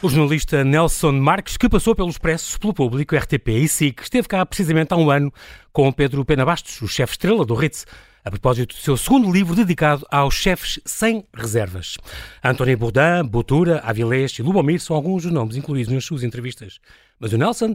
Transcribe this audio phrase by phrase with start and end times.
[0.00, 4.46] O jornalista Nelson Marques, que passou pelos Expressos, pelo Público, RTP e SIC, esteve cá
[4.46, 5.32] precisamente há um ano
[5.72, 7.84] com Pedro Pena Bastos, o chefe estrela do Ritz,
[8.24, 11.96] a propósito do seu segundo livro dedicado aos chefes sem reservas.
[12.44, 16.78] António Bourdain, Botura, Avilés e Lubomir são alguns dos nomes incluídos nas suas entrevistas.
[17.18, 17.74] Mas o Nelson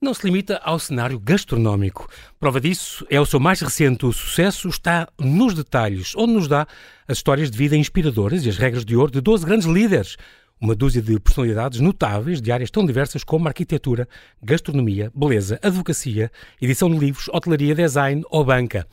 [0.00, 2.08] não se limita ao cenário gastronómico.
[2.38, 6.68] Prova disso é o seu mais recente sucesso, está nos detalhes, onde nos dá
[7.08, 10.16] as histórias de vida inspiradoras e as regras de ouro de 12 grandes líderes
[10.60, 14.08] uma dúzia de personalidades notáveis de áreas tão diversas como arquitetura,
[14.42, 16.30] gastronomia, beleza, advocacia,
[16.60, 18.86] edição de livros, hotelaria, design ou banca.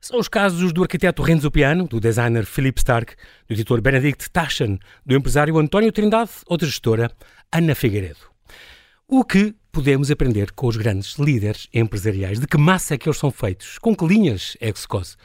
[0.00, 3.14] São os casos do arquiteto Renzo Piano, do designer Philip Stark,
[3.48, 7.10] do editor Benedict Taschen, do empresário António Trindade ou da gestora
[7.50, 8.20] Ana Figueiredo.
[9.08, 12.38] O que podemos aprender com os grandes líderes empresariais?
[12.38, 13.78] De que massa é que eles são feitos?
[13.78, 15.16] Com que linhas é que se cose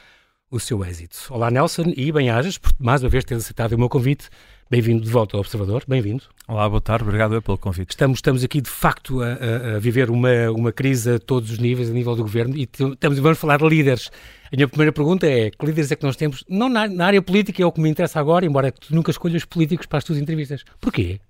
[0.50, 1.26] o seu êxito?
[1.28, 4.28] Olá Nelson e bem-ajas por mais uma vez ter aceitado o meu convite
[4.70, 6.22] Bem-vindo de volta ao Observador, bem-vindo.
[6.46, 7.90] Olá, boa tarde, obrigado pelo convite.
[7.90, 9.32] Estamos, estamos aqui de facto a,
[9.74, 13.18] a, viver uma, uma crise a todos os níveis, a nível do governo, e estamos,
[13.18, 14.12] vamos falar de líderes.
[14.44, 16.44] A minha primeira pergunta é: que líderes é que nós temos?
[16.48, 19.44] Não na, na área política, é o que me interessa agora, embora tu nunca escolhas
[19.44, 20.62] políticos para as tuas entrevistas.
[20.80, 21.20] Porquê?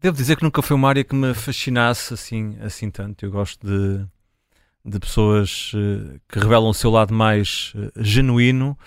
[0.00, 3.26] Devo dizer que nunca foi uma área que me fascinasse assim, assim tanto.
[3.26, 4.02] Eu gosto de,
[4.82, 8.78] de pessoas uh, que revelam o seu lado mais uh, genuíno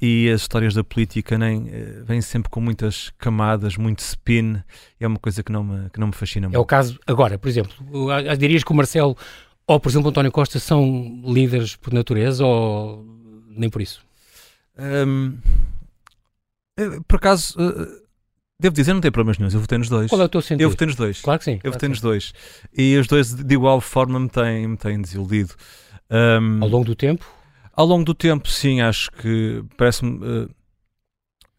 [0.00, 4.62] e as histórias da política nem, eh, vêm sempre com muitas camadas, muito spin,
[5.00, 6.56] é uma coisa que não me, que não me fascina muito.
[6.56, 7.74] É o caso agora, por exemplo,
[8.38, 9.16] dirias que o Marcelo
[9.68, 13.04] ou, por exemplo, o António Costa são líderes por natureza ou
[13.50, 14.02] nem por isso?
[14.78, 15.36] Um,
[16.78, 18.02] eh, por acaso, eh,
[18.58, 20.08] devo dizer, não tem problemas nenhum, eu votei nos dois.
[20.08, 20.62] Qual é o teu sentido?
[20.62, 21.20] Eu votei nos dois.
[21.20, 21.52] Claro que sim.
[21.56, 22.32] Eu claro votei nos dois.
[22.74, 25.52] E os dois, de igual forma, me têm, me têm desiludido.
[26.10, 27.26] Um, Ao longo do tempo?
[27.78, 30.18] Ao longo do tempo, sim, acho que parece-me.
[30.18, 30.50] Uh,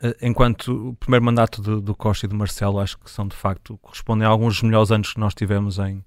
[0.04, 3.38] uh, enquanto o primeiro mandato do, do, Costa e do Marcelo, acho que são de
[3.38, 6.04] facto, correspondem a alguns dos melhores anos que nós tivemos em,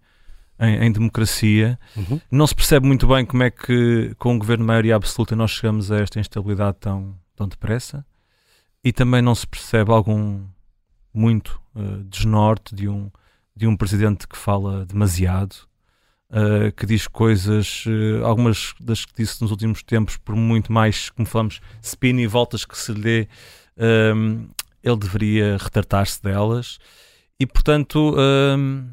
[0.60, 1.78] em, em democracia.
[1.96, 2.20] Uhum.
[2.30, 5.52] Não se percebe muito bem como é que, com um governo de maioria absoluta, nós
[5.52, 8.04] chegamos a esta instabilidade tão, tão depressa.
[8.84, 10.44] E também não se percebe algum
[11.14, 13.10] muito uh, desnorte de um,
[13.56, 15.56] de um presidente que fala demasiado
[16.32, 21.10] uh, que diz coisas, uh, algumas das que disse nos últimos tempos, por muito mais,
[21.10, 23.28] como falamos, spin e voltas que se lhe dê,
[24.14, 24.48] um,
[24.82, 26.78] ele deveria retratar-se delas.
[27.38, 28.16] E, portanto,
[28.58, 28.88] um,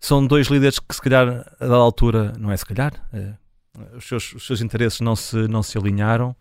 [0.00, 4.04] são dois líderes que, se calhar, a dada altura, não é se calhar, uh, os,
[4.04, 6.36] seus, os seus interesses não se, não se alinharam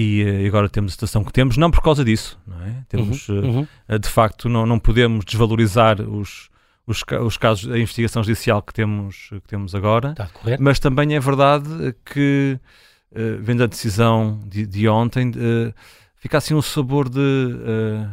[0.00, 2.84] e agora temos a situação que temos, não por causa disso, não é?
[2.88, 3.98] Temos, uhum, uhum.
[3.98, 6.48] de facto, não, não podemos desvalorizar os,
[6.88, 10.14] os, os casos, a investigação judicial que temos, que temos agora,
[10.58, 12.58] mas também é verdade que,
[13.12, 15.74] uh, vendo a decisão de, de ontem, uh,
[16.16, 18.10] fica assim um sabor de uh,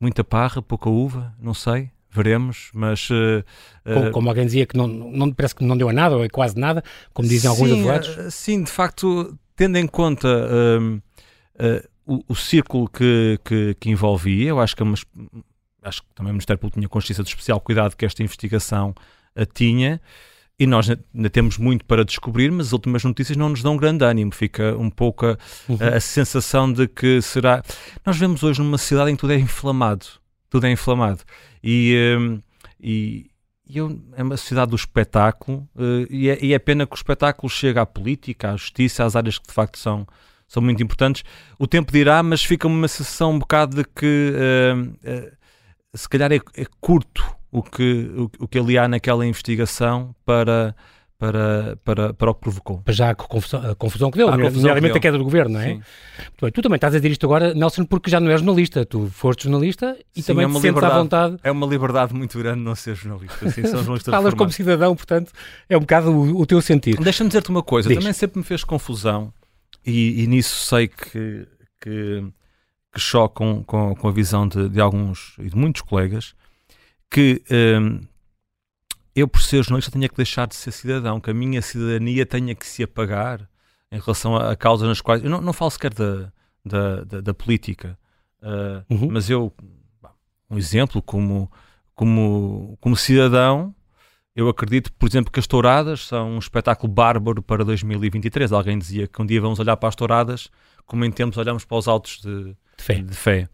[0.00, 3.10] muita parra, pouca uva, não sei, veremos, mas...
[3.10, 3.44] Uh,
[3.84, 6.28] como, como, alguém dizia que não, não, parece que não deu a nada, ou é
[6.28, 8.34] quase nada, como dizem sim, alguns advogados.
[8.34, 14.50] sim, de facto, tendo em conta uh, uh, o, o, círculo que, que, que, envolvia,
[14.50, 14.96] eu acho que é uma,
[15.86, 18.94] acho que também o Ministério Público tinha consciência do especial cuidado que esta investigação
[19.34, 20.00] a tinha
[20.58, 24.04] e nós ainda temos muito para descobrir, mas as últimas notícias não nos dão grande
[24.04, 24.32] ânimo.
[24.32, 25.38] Fica um pouco a,
[25.68, 25.76] uhum.
[25.80, 27.62] a, a, sensação de que será.
[28.04, 30.06] Nós vemos hoje numa cidade em que tudo é inflamado.
[30.48, 31.20] Tudo é inflamado.
[31.62, 32.40] E, um,
[32.80, 33.30] e,
[33.68, 37.50] e é uma cidade do espetáculo, uh, e, é, e é pena que o espetáculo
[37.50, 40.06] chegue à política, à justiça, às áreas que de facto são,
[40.48, 41.22] são muito importantes.
[41.58, 44.32] O tempo dirá, mas fica uma sensação um bocado de que.
[44.32, 45.35] Uh, uh,
[45.96, 50.76] se calhar é, é curto o que, o, o, que ali há naquela investigação para,
[51.18, 52.82] para, para, para o que provocou.
[52.82, 55.60] Para já a confusão, a confusão que deu, ah, nomeadamente a queda do governo, não
[55.60, 55.78] é?
[56.40, 58.84] Bem, tu também estás a dizer isto agora, Nelson, porque já não és jornalista.
[58.84, 61.36] Tu foste jornalista e Sim, também é te sentes à vontade.
[61.42, 63.46] É uma liberdade muito grande não ser jornalista.
[63.46, 65.32] Assim, são jornalistas Falas como cidadão, portanto,
[65.68, 67.02] é um bocado o, o teu sentido.
[67.02, 67.98] Deixa-me dizer-te uma coisa, Diz.
[67.98, 69.32] também sempre me fez confusão
[69.86, 71.46] e, e nisso sei que,
[71.80, 72.24] que
[72.96, 76.34] que chocam com, com a visão de, de, alguns e de muitos colegas
[77.10, 77.42] que
[77.78, 78.00] um,
[79.14, 82.54] eu, por ser jornalista, tenha que deixar de ser cidadão, que a minha cidadania tenha
[82.54, 83.46] que se apagar
[83.92, 85.22] em relação a, a causas nas quais.
[85.22, 86.32] Eu não, não falo sequer da,
[86.64, 87.98] da, da, da política,
[88.42, 89.10] uh, uhum.
[89.12, 89.52] mas eu,
[90.48, 91.52] um exemplo, como,
[91.94, 93.74] como, como cidadão,
[94.34, 98.52] eu acredito, por exemplo, que as touradas são um espetáculo bárbaro para 2023.
[98.52, 100.50] Alguém dizia que um dia vamos olhar para as touradas
[100.86, 102.94] como em tempos olhamos para os autos de, de fé.
[103.02, 103.48] De fé.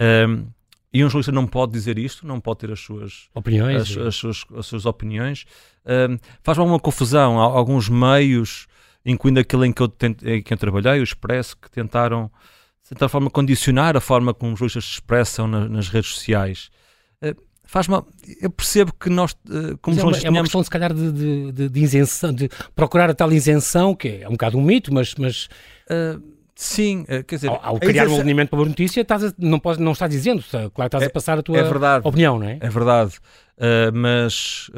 [0.00, 0.46] Um,
[0.92, 4.16] e um jornalista não pode dizer isto, não pode ter as suas opiniões, as, as,
[4.16, 5.44] suas, as suas opiniões.
[5.84, 7.38] Um, faz alguma confusão.
[7.38, 8.66] Há alguns meios,
[9.04, 9.92] incluindo aquele em que eu,
[10.24, 12.30] em que eu trabalhei, o Expresso, que tentaram,
[12.82, 16.70] de certa forma, condicionar a forma como os jornalistas se expressam na, nas redes sociais.
[17.22, 18.06] Uh, faz mal.
[18.40, 21.52] Eu percebo que nós, uh, como é uma, é uma questão, se calhar, de, de,
[21.52, 25.14] de, de, isenção, de procurar a tal isenção, que é um bocado um mito, mas.
[25.16, 25.48] mas
[25.90, 27.48] uh, sim, uh, quer dizer.
[27.48, 28.16] Ao, ao criar isenção...
[28.16, 30.42] um alinhamento para a notícia, estás a, não, pode, não estás dizendo,
[30.74, 32.58] claro, estás é, a passar a tua é opinião, não é?
[32.60, 33.12] É verdade.
[33.92, 34.68] mas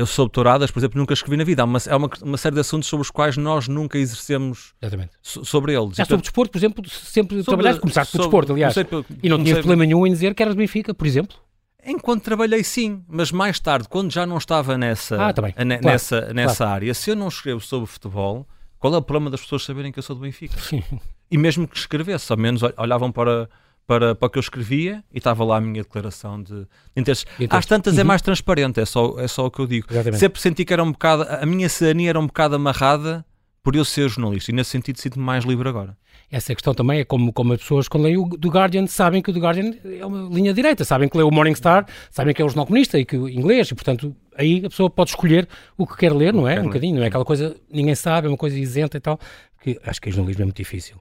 [0.00, 1.62] eu sou doutoradas, por exemplo, nunca escrevi na vida.
[1.62, 4.72] Há uma, há uma, uma série de assuntos sobre os quais nós nunca exercemos
[5.20, 5.94] so, sobre eles.
[5.94, 8.74] Já sobre desporto, por exemplo, sempre sobre, trabalhaste, começaste por desporto, aliás.
[9.22, 11.36] e não tinhas problema nenhum em dizer que eras Benfica, por exemplo?
[11.84, 15.80] Enquanto trabalhei, sim, mas mais tarde, quando já não estava nessa, ah, tá ne, claro,
[15.82, 16.72] nessa, nessa claro.
[16.72, 18.46] área, se eu não escrevo sobre futebol,
[18.80, 20.58] qual é o problema das pessoas saberem que eu sou do Benfica?
[20.58, 20.82] Sim.
[21.30, 23.48] E mesmo que escrevesse, ao menos olhavam para,
[23.86, 26.66] para, para o que eu escrevia e estava lá a minha declaração de
[26.96, 27.26] interesses.
[27.50, 28.00] Às tantas é uhum.
[28.00, 29.86] é mais transparente, é só, é só o que eu digo.
[29.90, 30.18] Exatamente.
[30.18, 33.24] Sempre senti que era um bocado, a minha cidadania era um bocado amarrada
[33.62, 35.96] por eu ser jornalista e nesse sentido sinto-me mais livre agora.
[36.30, 39.30] Essa questão também é como, como as pessoas quando leem o The Guardian sabem que
[39.30, 42.40] o The Guardian é uma linha direita, sabem que lê o Morning Star, sabem que
[42.40, 45.48] é o jornal comunista e que o inglês e portanto aí a pessoa pode escolher
[45.76, 46.60] o que quer ler, não é?
[46.60, 49.18] Um bocadinho, não é aquela coisa, ninguém sabe, é uma coisa isenta e tal,
[49.62, 50.96] que acho que o jornalismo é muito difícil.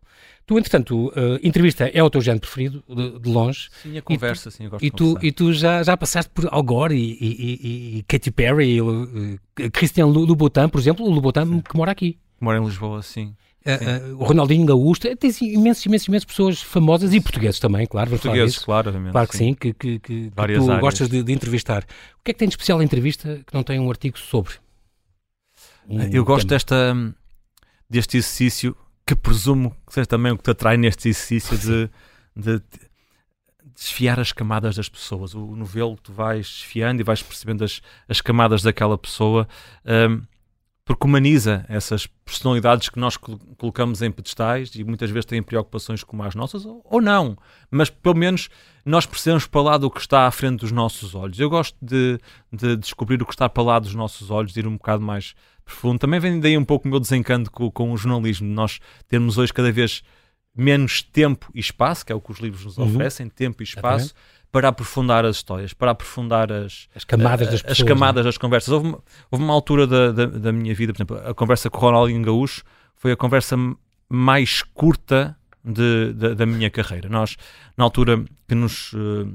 [0.46, 3.70] Tu, entretanto, uh, entrevista é o teu género preferido, de, de longe.
[3.84, 6.48] Sim, a conversa, tu, sim, eu gosto e tu, E tu já, já passaste por
[6.52, 9.40] Al Gore e, e, e, e Katy Perry, e, uh,
[9.72, 12.18] Christian Louboutin, por exemplo, o Louboutin que mora aqui.
[12.42, 13.36] Mora em Lisboa, sim.
[13.70, 18.10] Uh, uh, o Ronaldinho Gaúcho, tens imensas, imensas, imensas pessoas famosas e portugueses também, claro.
[18.10, 18.92] Portugueses, claro.
[19.12, 20.66] Claro que sim, sim que, que, que, que tu áreas.
[20.80, 21.84] gostas de, de, entrevistar.
[22.20, 24.54] O que é que tem de especial a entrevista que não tem um artigo sobre?
[25.88, 26.96] Um eu gosto desta,
[27.90, 28.76] deste exercício
[29.06, 31.90] que presumo que seja também o que te atrai neste exercício de,
[32.36, 32.62] de,
[33.74, 35.34] desfiar as camadas das pessoas.
[35.34, 39.48] O novelo tu vais desfiando e vais percebendo as, as camadas daquela pessoa.
[39.86, 40.22] Um,
[40.90, 46.24] porque humaniza essas personalidades que nós colocamos em pedestais e muitas vezes têm preocupações como
[46.24, 47.38] as nossas, ou não,
[47.70, 48.50] mas pelo menos
[48.84, 51.40] nós precisamos para lá do que está à frente dos nossos olhos.
[51.40, 52.18] Eu gosto de,
[52.52, 55.36] de descobrir o que está para lá dos nossos olhos, de ir um bocado mais
[55.64, 56.00] profundo.
[56.00, 59.54] Também vem daí um pouco o meu desencanto com, com o jornalismo, nós termos hoje
[59.54, 60.02] cada vez
[60.58, 62.88] menos tempo e espaço, que é o que os livros nos uhum.
[62.88, 64.16] oferecem, tempo e espaço,
[64.52, 68.70] para aprofundar as histórias, para aprofundar as, as camadas das pessoas, as camadas das conversas.
[68.74, 71.78] Houve uma, houve uma altura da, da, da, minha vida, por exemplo, a conversa com
[71.78, 72.64] o Ronaldinho Gaúcho
[72.96, 73.56] foi a conversa
[74.10, 77.08] mais curta de, de, da minha carreira.
[77.08, 77.38] Nós,
[77.78, 79.32] na altura que nos uh,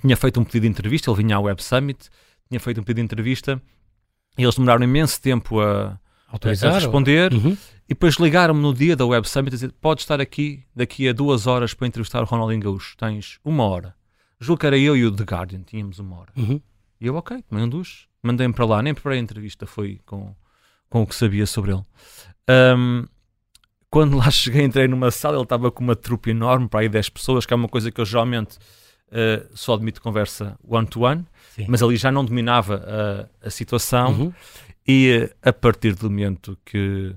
[0.00, 2.08] tinha feito um pedido de entrevista, ele vinha ao Web Summit,
[2.48, 3.60] tinha feito um pedido de entrevista
[4.36, 5.98] e eles demoraram imenso tempo a,
[6.32, 7.32] a responder.
[7.32, 7.56] Uhum.
[7.84, 11.12] E depois ligaram-me no dia da Web Summit a dizer: Pode estar aqui daqui a
[11.12, 12.58] duas horas para entrevistar o.
[12.58, 12.96] Gaúcho.
[12.96, 13.97] Tens uma hora.
[14.40, 16.32] Julgo que era eu e o The Guardian, tínhamos uma hora.
[16.36, 16.60] Uhum.
[17.00, 20.34] E eu, ok, tomei um duche, mandei-me para lá, nem preparei a entrevista, foi com,
[20.88, 21.82] com o que sabia sobre ele.
[22.76, 23.06] Um,
[23.90, 27.08] quando lá cheguei, entrei numa sala, ele estava com uma trupe enorme, para aí 10
[27.10, 28.56] pessoas, que é uma coisa que eu geralmente
[29.08, 31.22] uh, só admito conversa one-to-one,
[31.56, 34.12] -one, mas ali já não dominava a, a situação.
[34.12, 34.32] Uhum.
[34.86, 37.14] E a partir do momento que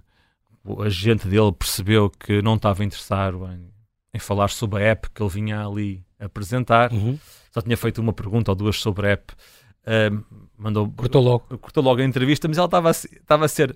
[0.63, 3.71] o agente dele percebeu que não estava interessado em,
[4.13, 6.91] em falar sobre a app que ele vinha ali apresentar.
[6.91, 7.18] Uhum.
[7.51, 9.33] Só tinha feito uma pergunta ou duas sobre a app.
[9.81, 10.23] Uh,
[10.57, 11.57] mandou, cortou logo.
[11.57, 13.75] Cortou logo a entrevista, mas ela estava a, estava a ser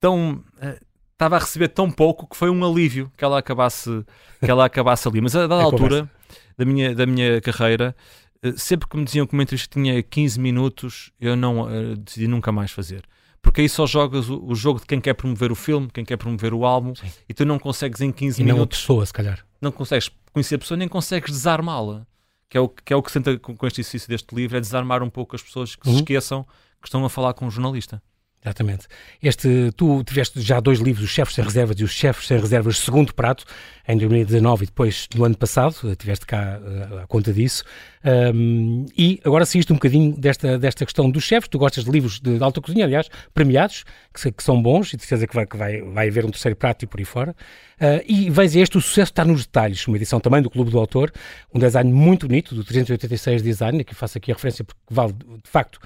[0.00, 0.44] tão.
[0.62, 4.04] Uh, estava a receber tão pouco que foi um alívio que ela acabasse,
[4.38, 5.20] que ela acabasse ali.
[5.20, 6.08] Mas a dada é altura
[6.56, 7.96] da minha, da minha carreira,
[8.44, 12.28] uh, sempre que me diziam que uma entrevista tinha 15 minutos, eu não uh, decidi
[12.28, 13.02] nunca mais fazer
[13.40, 16.16] porque aí só jogas o, o, jogo de quem quer promover o filme, quem quer
[16.16, 17.06] promover o álbum, Sim.
[17.28, 18.58] e tu não consegues em 15 e minutos.
[18.58, 19.44] Não a pessoa, se calhar.
[19.60, 22.06] Não consegues conhecer a pessoa nem consegues desarmá-la.
[22.48, 24.60] Que é o que, é o que se tenta com este exercício deste livro, é
[24.60, 25.94] desarmar um pouco as pessoas que uhum.
[25.94, 26.46] se esqueçam
[26.80, 28.02] que estão a falar com um jornalista.
[28.42, 28.86] Exatamente.
[29.20, 32.78] Este, tu tiveste já dois livros, Os Chefes Sem Reservas e Os Chefes Sem Reservas
[32.78, 33.44] Segundo Prato,
[33.86, 37.64] em 2019 e depois no ano passado, tiveste cá uh, a conta disso.
[38.04, 41.48] Um, e agora saíste um bocadinho desta, desta questão dos chefes.
[41.48, 44.96] Tu gostas de livros de, de alta cozinha, aliás, premiados, que, que, são bons, e
[44.96, 47.34] de certeza que vai, que vai, vai haver um terceiro prato e por aí fora.
[47.80, 50.78] Uh, e veis este, o sucesso está nos detalhes, uma edição também do Clube do
[50.78, 51.12] Autor,
[51.54, 55.50] um design muito bonito, do 386 Design, que faço aqui a referência porque vale de
[55.50, 55.78] facto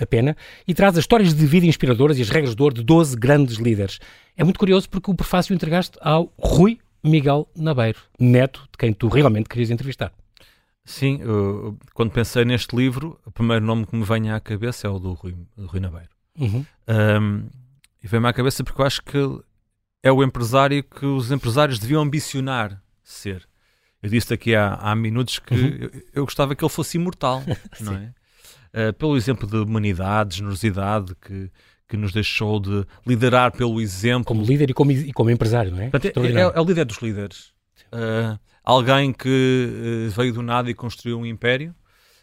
[0.00, 0.36] a pena,
[0.66, 3.56] e traz as histórias de vida inspiradoras e as regras de ouro de 12 grandes
[3.56, 3.98] líderes.
[4.36, 9.08] É muito curioso porque o prefácio entregaste ao Rui Miguel Nabeiro, neto de quem tu
[9.08, 10.12] realmente querias entrevistar.
[10.90, 14.90] Sim, eu, quando pensei neste livro, o primeiro nome que me vem à cabeça é
[14.90, 16.08] o do Rui, do Rui Nabeiro.
[16.36, 16.66] Uhum.
[16.88, 17.48] Um,
[18.02, 19.16] e vem-me à cabeça porque eu acho que
[20.02, 23.48] é o empresário que os empresários deviam ambicionar ser.
[24.02, 25.78] Eu disse aqui há, há minutos que uhum.
[25.80, 27.40] eu, eu, gostava que ele fosse imortal,
[27.80, 28.12] não é?
[28.88, 31.52] Uh, pelo exemplo de humanidade, generosidade que,
[31.88, 34.24] que nos deixou de liderar pelo exemplo.
[34.24, 35.88] Como líder e como, e como empresário, não é?
[35.88, 37.52] Portanto, é, é, é, o líder dos líderes.
[37.92, 41.74] Uh, alguém que uh, veio do nada e construiu um império.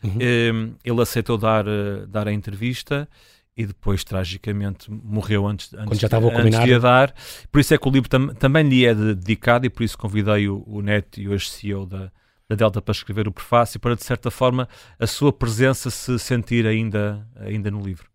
[0.03, 0.75] Uhum.
[0.85, 1.65] ele aceitou dar,
[2.07, 3.09] dar a entrevista
[3.57, 7.15] e depois tragicamente morreu antes, antes, já estava antes de a dar.
[7.51, 10.47] Por isso é que o livro tam, também lhe é dedicado e por isso convidei
[10.47, 12.11] o, o Neto e hoje CEO da,
[12.47, 16.67] da Delta para escrever o prefácio para de certa forma a sua presença se sentir
[16.67, 18.07] ainda, ainda no livro.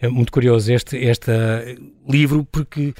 [0.00, 1.30] É muito curioso este, este
[2.08, 2.94] livro porque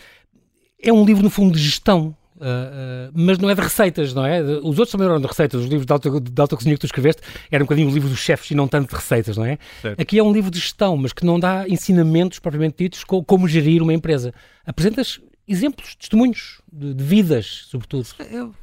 [0.83, 4.25] é um livro no fundo de gestão Uh, uh, mas não é de receitas, não
[4.25, 4.43] é?
[4.43, 5.61] Os outros também eram de receitas.
[5.61, 8.13] Os livros de alta, de alta cozinha que tu escreveste eram um bocadinho os livros
[8.13, 9.59] dos chefes e não tanto de receitas, não é?
[9.81, 10.01] Certo.
[10.01, 13.49] Aqui é um livro de gestão, mas que não dá ensinamentos propriamente ditos com, como
[13.49, 14.35] gerir uma empresa.
[14.67, 18.07] Apresentas exemplos, testemunhos de, de vidas, sobretudo.
[18.19, 18.55] Eu, eu,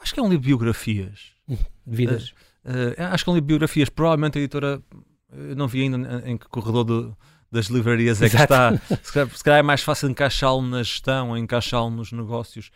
[0.00, 1.32] acho que é um livro de biografias.
[1.48, 2.30] De vidas.
[2.64, 3.88] Uh, acho que é um livro de biografias.
[3.88, 4.80] Provavelmente a editora,
[5.56, 7.16] não vi ainda em que corredor do,
[7.50, 8.52] das livrarias é que Exato.
[8.54, 8.96] está.
[9.02, 12.70] Se calhar, se calhar é mais fácil encaixá-lo na gestão, encaixá-lo nos negócios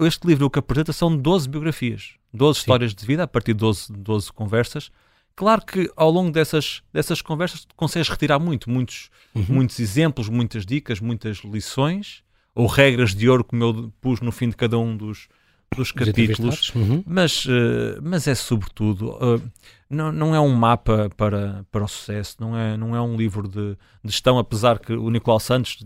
[0.00, 2.60] este livro o que apresenta são 12 biografias, 12 Sim.
[2.60, 4.90] histórias de vida, a partir de 12, 12 conversas.
[5.34, 9.44] Claro que ao longo dessas, dessas conversas consegues retirar muito, muitos, uhum.
[9.48, 12.22] muitos exemplos, muitas dicas, muitas lições,
[12.54, 15.28] ou regras de ouro, como eu pus no fim de cada um dos,
[15.74, 17.02] dos capítulos, uhum.
[17.06, 19.42] mas, uh, mas é sobretudo, uh,
[19.90, 23.46] não, não é um mapa para, para o sucesso, não é, não é um livro
[23.46, 25.84] de, de gestão, apesar que o Nicolau Santos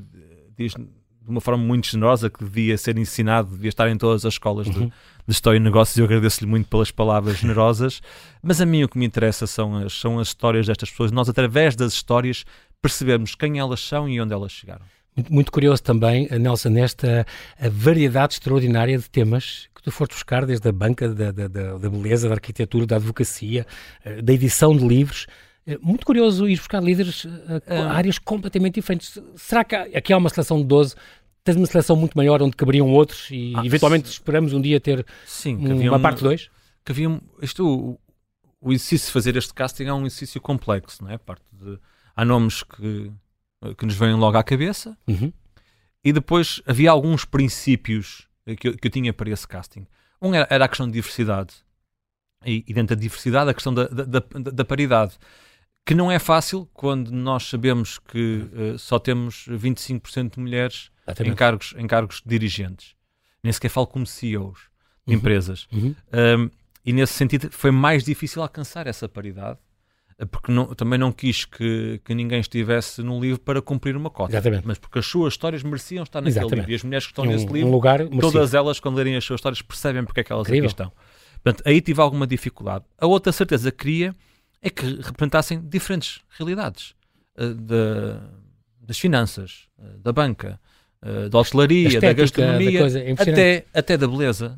[0.57, 0.75] diz
[1.23, 4.67] de uma forma muito generosa que devia ser ensinado, devia estar em todas as escolas
[4.67, 4.73] uhum.
[4.73, 8.01] de, de História e Negócios e eu agradeço-lhe muito pelas palavras generosas.
[8.43, 11.13] Mas a mim o que me interessa são as, são as histórias destas pessoas.
[11.13, 12.45] Nós, através das histórias,
[12.81, 14.85] percebemos quem elas são e onde elas chegaram.
[15.17, 17.27] Muito, muito curioso também, Nelson, nesta
[17.71, 22.29] variedade extraordinária de temas que tu foste buscar, desde a banca da, da, da beleza,
[22.29, 23.67] da arquitetura, da advocacia,
[24.05, 25.27] eh, da edição de livros.
[25.75, 29.19] É muito curioso ir buscar líderes a eh, áreas completamente diferentes.
[29.37, 30.97] Será que aqui há uma seleção de 12
[31.45, 34.15] tens uma seleção muito maior onde caberiam outros e ah, eventualmente sim.
[34.15, 36.51] esperamos um dia ter sim, uma um, parte 2?
[36.85, 38.01] Que havia um, isto, o,
[38.61, 41.19] o exercício de fazer este casting é um exercício complexo, não é?
[41.19, 41.79] Parte de,
[42.15, 43.11] há nomes que,
[43.79, 45.33] que nos vêm logo à cabeça uhum.
[46.05, 49.87] e depois havia alguns princípios que eu, que eu tinha para esse casting.
[50.21, 51.55] Um era, era a questão de diversidade
[52.45, 54.21] e, e, dentro da diversidade a questão da, da, da,
[54.53, 55.19] da paridade
[55.85, 60.91] que não é fácil quando nós sabemos que uh, só temos 25% de mulheres
[61.25, 62.95] em cargos, em cargos dirigentes.
[63.43, 64.71] Nem sequer falo como CEOs
[65.07, 65.19] de uhum.
[65.19, 65.67] empresas.
[65.73, 65.95] Uhum.
[66.13, 66.51] Um,
[66.85, 69.59] e nesse sentido foi mais difícil alcançar essa paridade,
[70.19, 74.11] eh, porque não, também não quis que, que ninguém estivesse no livro para cumprir uma
[74.11, 74.33] cota.
[74.33, 74.67] Exatamente.
[74.67, 76.57] Mas porque as suas histórias mereciam estar naquele Exatamente.
[76.59, 76.73] livro.
[76.73, 79.25] E as mulheres que estão um, nesse livro, um lugar todas elas, quando lerem as
[79.25, 80.67] suas histórias, percebem porque é que elas Incrível.
[80.67, 80.93] aqui estão.
[81.43, 82.85] Portanto, aí tive alguma dificuldade.
[82.99, 84.15] A outra certeza que queria
[84.63, 86.95] é que representassem diferentes realidades
[87.39, 88.17] uh, de,
[88.81, 90.61] das finanças, uh, da banca,
[91.03, 94.55] uh, da hostelaria, da, da gastronomia, da coisa, é até, até da beleza,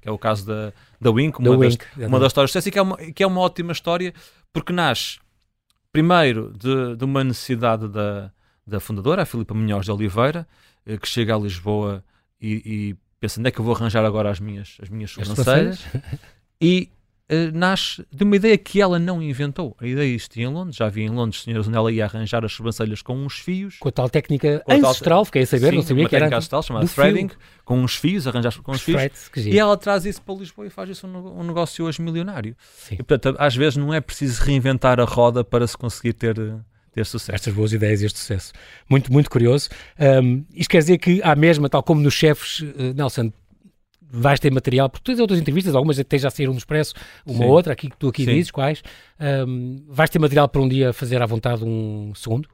[0.00, 2.82] que é o caso da, da Wink, uma, das, uma das histórias de que é
[2.82, 4.14] uma, que é uma ótima história,
[4.52, 5.18] porque nasce
[5.92, 8.30] primeiro de, de uma necessidade da,
[8.66, 10.46] da fundadora, a Filipa Munhoz de Oliveira,
[11.02, 12.02] que chega a Lisboa
[12.40, 15.84] e, e pensa onde é que eu vou arranjar agora as minhas, as minhas sobrancelhas.
[16.60, 16.88] e
[17.30, 19.76] uh, nasce de uma ideia que ela não inventou.
[19.80, 22.52] A ideia existia em Londres, já havia em Londres senhoras onde ela ia arranjar as
[22.52, 23.78] sobrancelhas com uns fios.
[23.78, 26.26] Com a tal técnica a ancestral, tal, fiquei a saber, sim, não sabia que era.
[26.26, 27.38] ancestral chamada threading, fio.
[27.64, 29.00] com uns fios, arranjar com uns fios.
[29.36, 32.56] E ela traz isso para Lisboa e faz isso um, um negócio hoje milionário.
[32.76, 32.96] Sim.
[32.98, 36.36] E portanto, às vezes não é preciso reinventar a roda para se conseguir ter
[36.98, 37.34] ter sucesso.
[37.34, 38.52] Estas boas ideias e este sucesso.
[38.88, 39.68] Muito, muito curioso.
[39.98, 43.32] Um, isto quer dizer que há mesma, tal como nos chefes, uh, Nelson,
[44.10, 46.94] vais ter material, porque tu tens outras entrevistas, algumas até já saíram no Expresso,
[47.26, 47.50] uma Sim.
[47.50, 48.34] outra, aqui que tu aqui Sim.
[48.34, 48.82] dizes, quais.
[49.20, 52.48] Um, vais ter material para um dia fazer à vontade um segundo?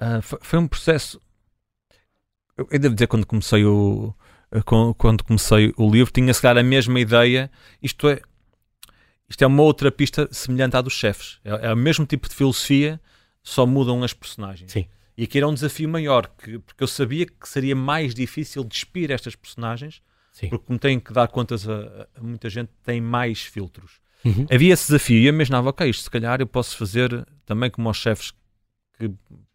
[0.00, 1.20] Uh, foi, foi, um processo.
[2.56, 4.14] Eu, eu devo dizer, quando comecei o.
[4.96, 7.50] Quando comecei o livro, tinha se calhar a mesma ideia.
[7.82, 8.20] Isto é,
[9.28, 11.40] isto é uma outra pista semelhante à dos chefes.
[11.44, 13.00] É, é o mesmo tipo de filosofia,
[13.42, 14.70] só mudam as personagens.
[14.70, 14.86] Sim.
[15.16, 19.10] E aqui era um desafio maior, que, porque eu sabia que seria mais difícil despir
[19.10, 20.02] estas personagens
[20.36, 20.50] Sim.
[20.50, 24.00] porque como têm que dar contas a, a muita gente, tem mais filtros.
[24.22, 24.46] Uhum.
[24.52, 27.88] Havia esse desafio e eu imaginava, ok, isto se calhar eu posso fazer também como
[27.88, 28.34] os chefes
[28.98, 29.10] que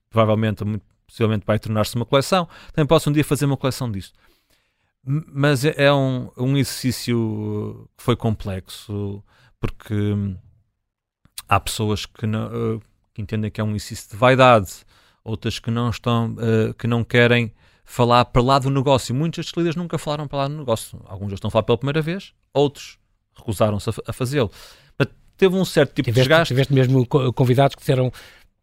[0.10, 4.12] provavelmente, muito possivelmente vai tornar-se uma coleção, também posso um dia fazer uma coleção disso.
[5.04, 9.24] Mas é, é um, um exercício que foi complexo,
[9.60, 10.16] porque
[11.48, 12.80] há pessoas que, não, eh,
[13.14, 14.72] que entendem que é um exercício de vaidade,
[15.24, 17.54] outras que não estão, eh, que não querem
[17.92, 19.14] falar para lá do negócio.
[19.14, 21.00] Muitos destes líderes nunca falaram para lá do negócio.
[21.06, 22.98] Alguns já estão a falar pela primeira vez, outros
[23.38, 24.50] recusaram-se a, a fazê-lo.
[24.98, 26.48] Mas teve um certo tipo tiveste, de desgaste.
[26.54, 28.10] Tiveste mesmo convidados que disseram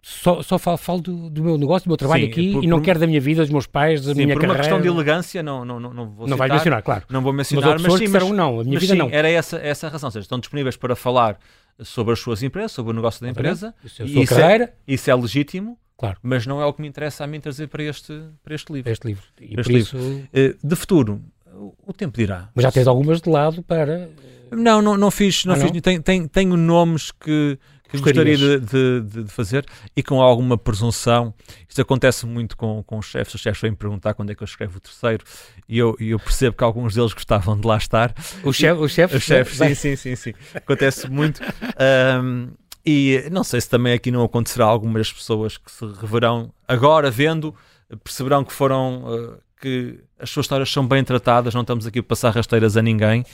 [0.01, 2.67] só, só falo, falo do, do, meu negócio, do meu trabalho sim, aqui por, e
[2.67, 4.63] não por, quero da minha vida, dos meus pais, da sim, minha por carreira.
[4.63, 7.05] por uma questão de elegância, não, não, não, não vou Não vai mencionar, claro.
[7.11, 9.11] Não vou mencionar, mas, mas sim, mas, não, a minha vida sim, não.
[9.11, 11.39] era essa, essa a razão, ou seja, estão disponíveis para falar
[11.83, 13.75] sobre as suas empresas, sobre o negócio da empresa.
[13.85, 14.65] Isso é a sua carreira.
[14.65, 16.17] É, isso é legítimo, Claro.
[16.23, 18.13] mas não é o que me interessa a mim trazer para este,
[18.43, 18.91] para este livro.
[18.91, 19.25] Este livro.
[19.41, 19.97] E Este por isso,
[20.33, 21.21] Eh, De futuro,
[21.53, 22.49] o- tempo dirá.
[22.55, 24.09] mas já tens algumas de lado para.
[24.53, 25.73] Não, não, não fiz, não Ah, fiz.
[25.73, 25.81] não?
[25.81, 27.59] Tenho, tenho, tenho nomes que,
[27.91, 31.35] que gostaria de, de- de fazer e com alguma presunção.
[31.69, 33.35] Isto acontece muito com, com os chefes.
[33.35, 35.25] Os chefes vêm perguntar quando é que eu escrevo o terceiro
[35.69, 38.15] e eu, eu percebo que alguns deles gostavam de lá estar.
[38.45, 38.81] Os chefes.
[38.81, 40.33] Os chefes, Os chefes, sim, sim, sim, sim.
[40.55, 41.41] Acontece muito.
[41.77, 42.51] Ahm,
[42.91, 47.55] e não sei se também aqui não acontecerá algumas pessoas que se reverão agora vendo,
[48.03, 52.03] perceberão que foram ah, que as suas histórias são bem tratadas, não estamos aqui a
[52.03, 53.27] passar rasteiras a ninguém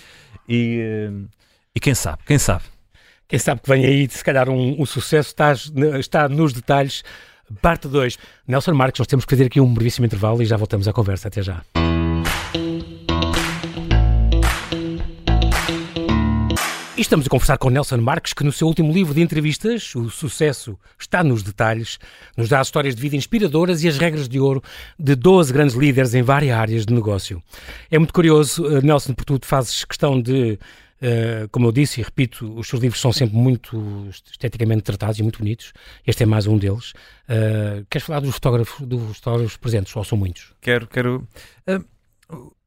[0.49, 1.28] e, ah,
[1.73, 2.64] e quem sabe, quem sabe.
[3.28, 7.02] Quem sabe que vem aí, se calhar, um, um sucesso, estás, está nos detalhes.
[7.62, 8.18] Parte 2.
[8.46, 11.28] Nelson Marques, nós temos que fazer aqui um brevíssimo intervalo e já voltamos à conversa.
[11.28, 11.62] Até já.
[17.04, 20.78] Estamos a conversar com Nelson Marques, que no seu último livro de entrevistas, O Sucesso
[20.99, 21.99] Está nos Detalhes,
[22.34, 24.62] nos dá as histórias de vida inspiradoras e as regras de ouro
[24.99, 27.42] de 12 grandes líderes em várias áreas de negócio.
[27.90, 30.58] É muito curioso, eh, Nelson, porque tu fazes questão de,
[31.02, 35.23] eh, como eu disse e repito, os seus livros são sempre muito esteticamente tratados e
[35.23, 35.75] muito bonitos.
[36.06, 36.94] Este é mais um deles.
[37.28, 40.54] Eh, queres falar dos fotógrafos, dos fotógrafos presentes, ou são muitos?
[40.62, 41.28] Quero, quero.
[41.66, 41.80] ah,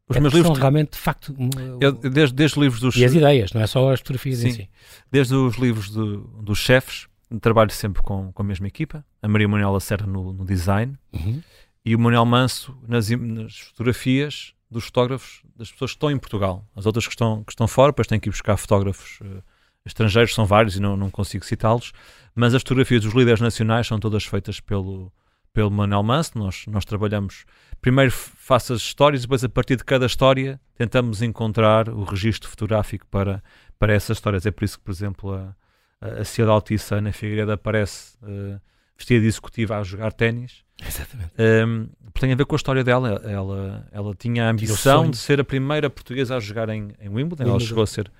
[0.09, 0.59] os É meus que são livros.
[0.59, 1.35] realmente, de facto,
[1.81, 2.95] eu- desde, desde os livros dos.
[2.95, 4.57] e as ideias, não é só as fotografias em Sim.
[4.63, 4.69] si.
[5.11, 7.07] Desde os livros do- dos chefes,
[7.41, 9.03] trabalho sempre com, com a mesma equipa.
[9.21, 11.41] A Maria Manuel Lacerda no, no design Uhum.
[11.83, 16.65] e o Manuel Manso nas, nas fotografias dos fotógrafos das pessoas que estão em Portugal.
[16.75, 19.41] As outras que estão, que estão fora, depois tenho que ir buscar fotógrafos eh,
[19.85, 21.91] estrangeiros, são vários e não, não consigo citá-los,
[22.35, 25.11] mas as fotografias dos líderes nacionais são todas feitas pelo,
[25.53, 26.31] pelo Manuel Manso.
[26.35, 27.45] Nós, nós trabalhamos,
[27.81, 33.05] primeiro faço as histórias, depois a partir de cada história tentamos encontrar o registro fotográfico
[33.07, 33.43] para,
[33.79, 34.45] para essas histórias.
[34.45, 35.55] É por isso que, por exemplo, a,
[35.99, 38.59] a, a Cia Altice, a Ana Figueiredo, aparece eh,
[38.97, 40.63] vestida de executiva a jogar ténis.
[40.85, 41.31] Exatamente.
[41.39, 43.21] Um, tem a ver com a história dela.
[43.23, 47.43] Ela, ela tinha a ambição de ser a primeira portuguesa a jogar em, em Wimbledon.
[47.43, 47.59] Ela Wimbledon.
[47.59, 48.11] chegou a ser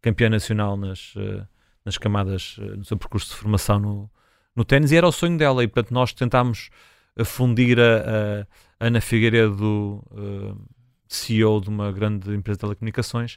[0.00, 1.42] campeã nacional nas, eh,
[1.84, 4.10] nas camadas, eh, no seu percurso de formação no,
[4.54, 5.62] no ténis e era o sonho dela.
[5.62, 6.70] E portanto nós tentámos
[7.24, 8.46] fundir a,
[8.80, 10.54] a Ana Figueiredo, eh,
[11.14, 13.36] CEO de uma grande empresa de telecomunicações,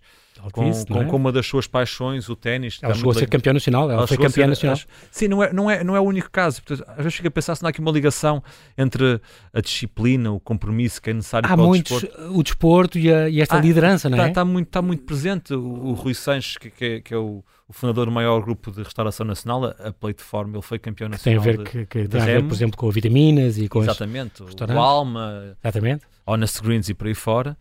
[0.52, 1.06] com, com, é?
[1.06, 2.80] com uma das suas paixões, o ténis.
[2.82, 4.74] Ela chegou a ser li- campeã nacional, ela, ela foi campeã ser- nacional.
[4.74, 6.62] acho- Sim, não é, não, é, não é o único caso.
[6.62, 8.44] Portanto, às vezes fico a pensar se não há aqui uma ligação
[8.78, 9.20] entre
[9.54, 12.38] a disciplina, o compromisso que é necessário Há para muitos, o desporto.
[12.40, 14.22] o desporto e, a- e esta Ah, liderança, não é?
[14.22, 15.54] Está, está muito, está muito presente.
[15.54, 18.72] O, o Rui Sanches, que, que é, que é o, o fundador do maior grupo
[18.72, 21.58] de restauração nacional, a, a Plataforma, ele foi campeão Que tem a nacional.
[21.58, 24.44] ver, de- que, que tem a ver, por exemplo, com vitaminas e com Exatamente.
[24.44, 26.04] O Alma, Exatamente.
[26.28, 27.58] Honest Greens e por aí fora.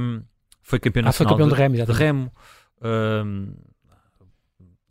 [0.00, 0.22] Um,
[0.62, 2.32] foi campeão Ah, foi nacional campeão de remo, de remo.
[2.82, 3.52] Um,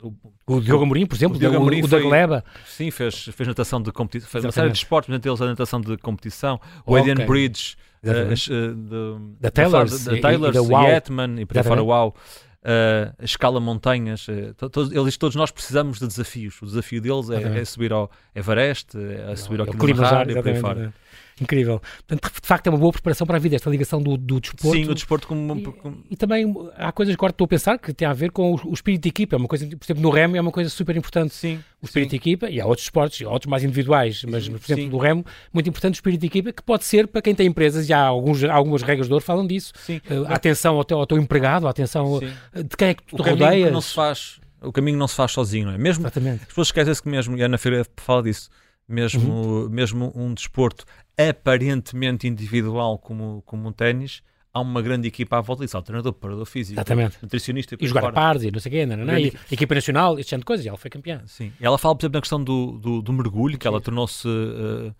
[0.04, 0.14] o-
[0.56, 2.44] O Diogo Amorim, por exemplo, o Diogo o, Amorim o da foi- Gleba.
[2.66, 4.54] Sim, fez, fez natação de competição, fez uma Exatamente.
[4.70, 7.12] série de esportes, mas entre eles a natação de competição, o Ok.
[7.12, 11.82] Adrian Bridge, eh, eh, de- Da Taylors da Taylors da e, e por aí fora
[11.82, 11.82] Exatamente.
[11.84, 12.16] Wow,
[12.64, 14.26] eh, a escala montanhas,
[14.58, 16.60] to- todos, eles, todos nós precisamos de desafios.
[16.62, 20.60] O desafio deles é, é subir ao Everest, é subir ao Kilimanjaro e por aí
[20.60, 20.94] fora.
[21.40, 21.82] Incrível.
[22.08, 24.78] Portanto, de facto, é uma boa preparação para a vida, esta ligação do, do desporto.
[24.78, 26.46] Sim, o desporto como, E, como- e também
[26.78, 29.02] há coisas que agora estou a pensar que têm a ver com o, o espírito
[29.04, 29.36] de equipa.
[29.36, 31.34] É uma coisa, por exemplo, no remo é uma coisa super importante.
[31.34, 34.84] sim, O espírito de equipa, e há outros esportes, outros mais individuais, mas, por exemplo,
[34.84, 34.90] Sim.
[34.90, 37.90] do remo, muito importante o espírito de equipa, que pode ser para quem tem empresas,
[37.90, 39.74] e há alguns, algumas regras de ouro falam disso.
[39.78, 40.00] sim.
[40.10, 42.32] Uh, a atenção ao teu, ao teu empregado, a atenção Sim.
[42.56, 43.72] uh, de quem é que tu O caminho que rodeias.
[43.74, 45.78] não se faz, o caminho não se faz sozinho, não é?
[45.78, 46.42] Mesmo Exatamente.
[46.44, 48.50] As pessoas esquecem-se que mesmo, e a Ana Feira fala disso,
[48.88, 49.70] mesmo, Uhum.
[49.70, 50.86] mesmo um desporto
[51.18, 54.22] aparentemente individual como, como um ténis,
[54.54, 55.78] há uma grande equipa à volta disso.
[55.78, 57.18] Há o treinador, preparador físico, Exatamente.
[57.22, 57.76] nutricionista.
[57.80, 58.12] E fora.
[58.12, 60.46] pares e não sei o quê, não, não, não, e equipa nacional, este género de
[60.46, 61.22] coisas, e ela foi campeã.
[61.26, 61.52] Sim.
[61.60, 64.94] Ela fala, por exemplo, na questão do, do, do mergulho, que ela tornou-se uh,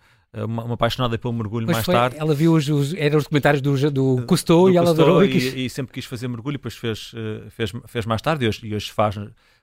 [0.44, 2.16] uma, uma apaixonada pelo mergulho Mas mais foi, tarde.
[2.18, 5.24] ela viu os, os, eram os comentários do, do Cousteau do e ela Cousteau adorou.
[5.24, 8.48] E, quis- e sempre quis fazer mergulho, depois fez, eh, fez, fez mais tarde e
[8.48, 9.16] hoje, e hoje faz,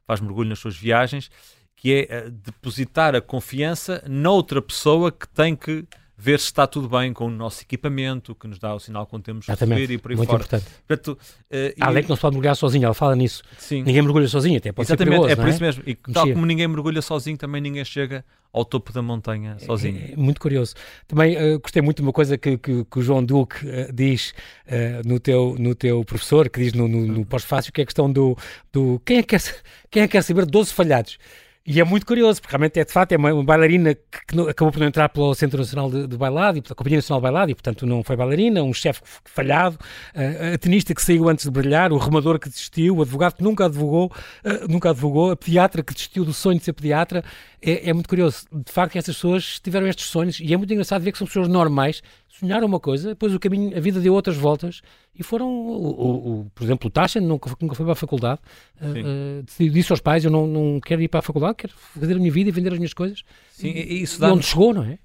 [0.05, 1.31] faz mergulho nas suas viagens,
[1.75, 5.85] que é eh, depositar a confiança noutra pessoa que tem que
[6.21, 9.23] ver se está tudo bem com o nosso equipamento, que nos dá o sinal quando
[9.23, 10.43] temos que subir e por aí muito fora.
[10.43, 10.65] importante.
[10.85, 11.17] Portanto,
[11.49, 13.41] eh, e- Além que não se pode mergulhar sozinha, ela fala nisso.
[13.57, 15.83] sim, Ninguém mergulha sozinho, até pode exatamente, ser perigoso, é por não isso mesmo.
[15.87, 19.97] E tal como ninguém mergulha sozinho, também ninguém chega ao topo da montanha sozinho.
[20.09, 20.73] É, é muito curioso.
[21.07, 24.33] Também eh, gostei muito de uma coisa que, que, que o João Duque eh, diz
[24.67, 27.85] eh, no, teu, no teu professor, que diz no, no, no pós-fácil, que é a
[27.85, 28.35] questão do,
[28.73, 29.41] do quem, é que quer,
[29.89, 31.17] quem é que quer saber 12 falhados?
[31.65, 34.49] E é muito curioso, porque realmente é de facto é uma, uma bailarina que, que,
[34.49, 37.23] acabou por não entrar pelo Centro Nacional de, de Bailado, e pela Companhia Nacional de
[37.23, 39.77] Bailado, e portanto não foi bailarina, um chefe falhado,
[40.15, 43.43] uh, a tenista que saiu antes de brilhar, o remador que desistiu, o advogado que
[43.43, 47.23] nunca advogou, uh, nunca advogou, a pediatra que desistiu do sonho de ser pediatra.
[47.61, 48.45] É, é muito curioso.
[48.51, 51.47] De facto, essas pessoas tiveram estes sonhos e é muito engraçado ver que são pessoas
[51.47, 52.01] normais
[52.39, 54.81] sonharam uma coisa, depois o caminho, a vida deu outras voltas
[55.13, 58.39] e foram, o, o, o por exemplo, o Tasha nunca, nunca foi para a faculdade,
[58.81, 62.13] uh, uh, disse aos pais, eu não, não quero ir para a faculdade, quero fazer
[62.13, 63.23] a minha vida e vender as minhas coisas.
[63.51, 64.99] Sim, e, isso e onde chegou, não é?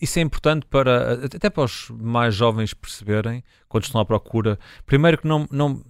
[0.00, 5.18] Isso é importante para, até para os mais jovens perceberem, quando estão à procura, primeiro
[5.18, 5.82] que não, não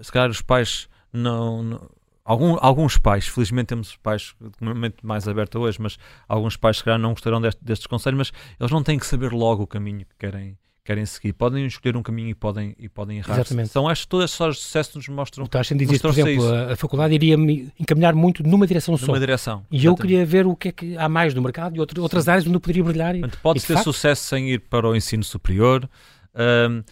[0.00, 1.90] se calhar os pais não, não
[2.24, 6.84] Algum, alguns pais, felizmente temos pais de momento mais aberto hoje, mas alguns pais se
[6.84, 10.00] calhar não gostarão deste, destes conselhos, mas eles não têm que saber logo o caminho
[10.00, 11.32] que querem, querem seguir.
[11.32, 13.34] Podem escolher um caminho e podem, e podem errar.
[13.34, 13.70] Exatamente.
[13.70, 15.44] São estas, todas as histórias de sucesso nos mostram.
[15.44, 19.04] O Taschen dizia, por exemplo, a, a, faculdade iria me encaminhar muito numa direção numa
[19.04, 19.18] só.
[19.18, 19.66] direção.
[19.68, 22.28] E eu queria ver o que é que há mais no mercado e outro, outras
[22.28, 23.14] áreas onde eu poderia brilhar.
[23.42, 23.84] Pode-se ter facto...
[23.84, 25.90] sucesso sem ir para o ensino superior.
[26.36, 26.84] Um,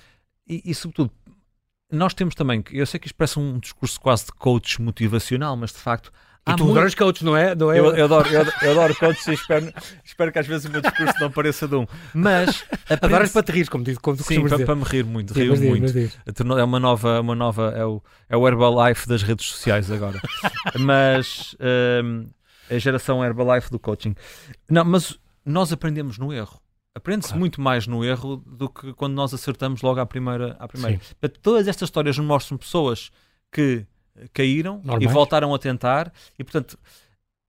[0.51, 1.13] e, e, sobretudo,
[1.91, 5.73] nós temos também, eu sei que isto parece um discurso quase de coach motivacional, mas
[5.73, 6.13] de facto.
[6.49, 6.79] E tu muito...
[6.79, 7.55] adoras coach, não é?
[7.55, 7.79] Não é?
[7.79, 9.73] Eu, eu, adoro, eu, eu adoro coach e espero,
[10.03, 11.87] espero que às vezes o meu discurso não pareça de um.
[12.15, 12.65] Mas.
[12.85, 13.15] Aprende...
[13.15, 15.69] Adoras para te rir, como, como tu Sim, para, para, me rir muito, rio Sim,
[15.69, 15.99] muito.
[16.59, 20.21] É uma nova, uma nova é, o, é o Herbalife das redes sociais agora.
[20.79, 21.55] mas
[22.03, 22.27] um,
[22.75, 24.15] a geração Herbalife do coaching.
[24.69, 26.61] Não, mas nós aprendemos no erro.
[26.95, 27.41] Aprende-se claro.
[27.41, 30.57] muito mais no erro do que quando nós acertamos logo à primeira.
[30.59, 31.01] À primeira.
[31.41, 33.11] Todas estas histórias nos mostram pessoas
[33.53, 33.87] que
[34.33, 35.03] caíram Normais.
[35.03, 36.79] e voltaram a tentar, e portanto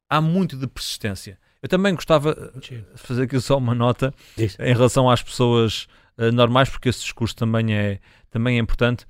[0.10, 1.40] há muito de persistência.
[1.62, 4.62] Eu também gostava de fazer aqui só uma nota Isso.
[4.62, 8.00] em relação às pessoas uh, normais, porque esse discurso também é,
[8.30, 9.06] também é importante.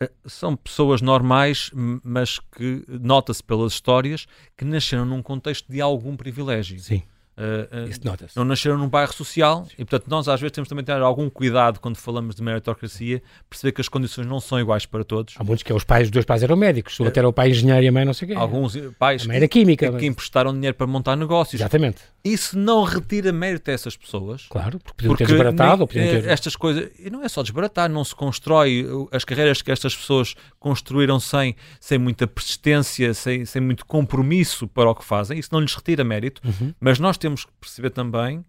[0.00, 6.16] Uh, são pessoas normais, mas que nota-se pelas histórias que nasceram num contexto de algum
[6.16, 6.78] privilégio.
[6.78, 7.02] Sim.
[7.34, 10.92] Uh, uh, não nasceram num bairro social e, portanto, nós às vezes temos também de
[10.92, 15.02] ter algum cuidado quando falamos de meritocracia, perceber que as condições não são iguais para
[15.02, 15.34] todos.
[15.38, 17.32] Há muitos que é, os pais, os dois pais eram médicos, o outro era o
[17.32, 18.36] pai engenheiro e a mãe não sei o quê.
[18.36, 20.00] Alguns pais era química, que, mas...
[20.00, 21.58] que emprestaram dinheiro para montar negócios.
[21.58, 22.02] Exatamente.
[22.22, 24.46] Isso não retira mérito a essas pessoas.
[24.48, 25.72] Claro, porque podiam porque ter desbaratado.
[25.72, 26.28] Nem, ou podiam ter...
[26.28, 30.34] Estas coisas, e não é só desbaratar, não se constrói as carreiras que estas pessoas
[30.60, 35.38] construíram sem, sem muita persistência, sem, sem muito compromisso para o que fazem.
[35.38, 36.72] Isso não lhes retira mérito, uhum.
[36.78, 38.44] mas nós temos que perceber também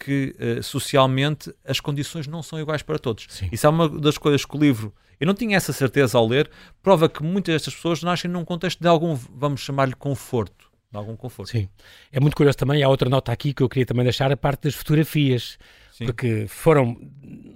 [0.00, 3.26] que uh, socialmente as condições não são iguais para todos.
[3.28, 3.48] Sim.
[3.52, 4.92] Isso é uma das coisas que o livro.
[5.20, 6.50] Eu não tinha essa certeza ao ler,
[6.82, 11.16] prova que muitas destas pessoas nascem num contexto de algum, vamos chamar-lhe, conforto de algum
[11.16, 11.50] conforto.
[11.50, 11.68] Sim.
[12.10, 14.62] É muito curioso também, há outra nota aqui que eu queria também deixar, a parte
[14.64, 15.58] das fotografias,
[15.92, 16.06] Sim.
[16.06, 16.96] porque foram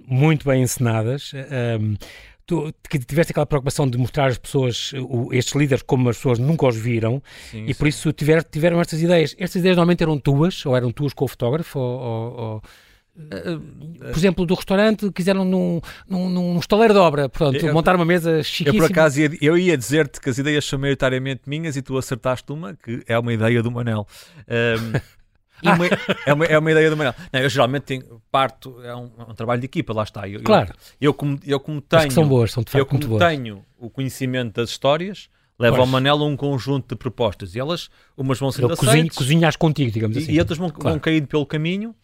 [0.05, 1.31] muito bem encenadas.
[1.33, 1.95] Um,
[2.45, 6.39] tu que tiveste aquela preocupação de mostrar às pessoas, o, estes líderes, como as pessoas
[6.39, 9.35] nunca os viram, sim, e por isso tiver, tiveram estas ideias.
[9.37, 12.63] Estas ideias normalmente eram tuas, ou eram tuas com o fotógrafo, ou, ou, ou
[13.15, 15.79] por exemplo, do restaurante, quiseram num,
[16.09, 18.83] num, num estaleiro de obra, pronto, eu, montar uma mesa chiquíssima.
[18.83, 21.95] Eu, por acaso, ia, eu ia dizer-te que as ideias são maioritariamente minhas e tu
[21.95, 24.07] acertaste uma, que é uma ideia do Manel.
[24.47, 24.99] Um,
[25.71, 25.85] uma,
[26.25, 27.15] é, uma, é uma ideia do Manel.
[27.31, 30.27] Não, eu geralmente tenho, parto, é um, é um, trabalho de equipa, lá está.
[30.27, 30.73] Eu, claro.
[30.99, 32.11] Eu, eu, como, eu como tenho...
[32.11, 35.87] são boas, são de facto Eu como muito tenho o conhecimento das histórias, levo ao
[35.87, 39.15] Manel um conjunto de propostas e elas, umas vão sendo aceitas...
[39.15, 40.31] Cozinhas contigo, digamos assim.
[40.31, 40.91] E outras vão, claro.
[40.91, 41.95] vão caindo pelo caminho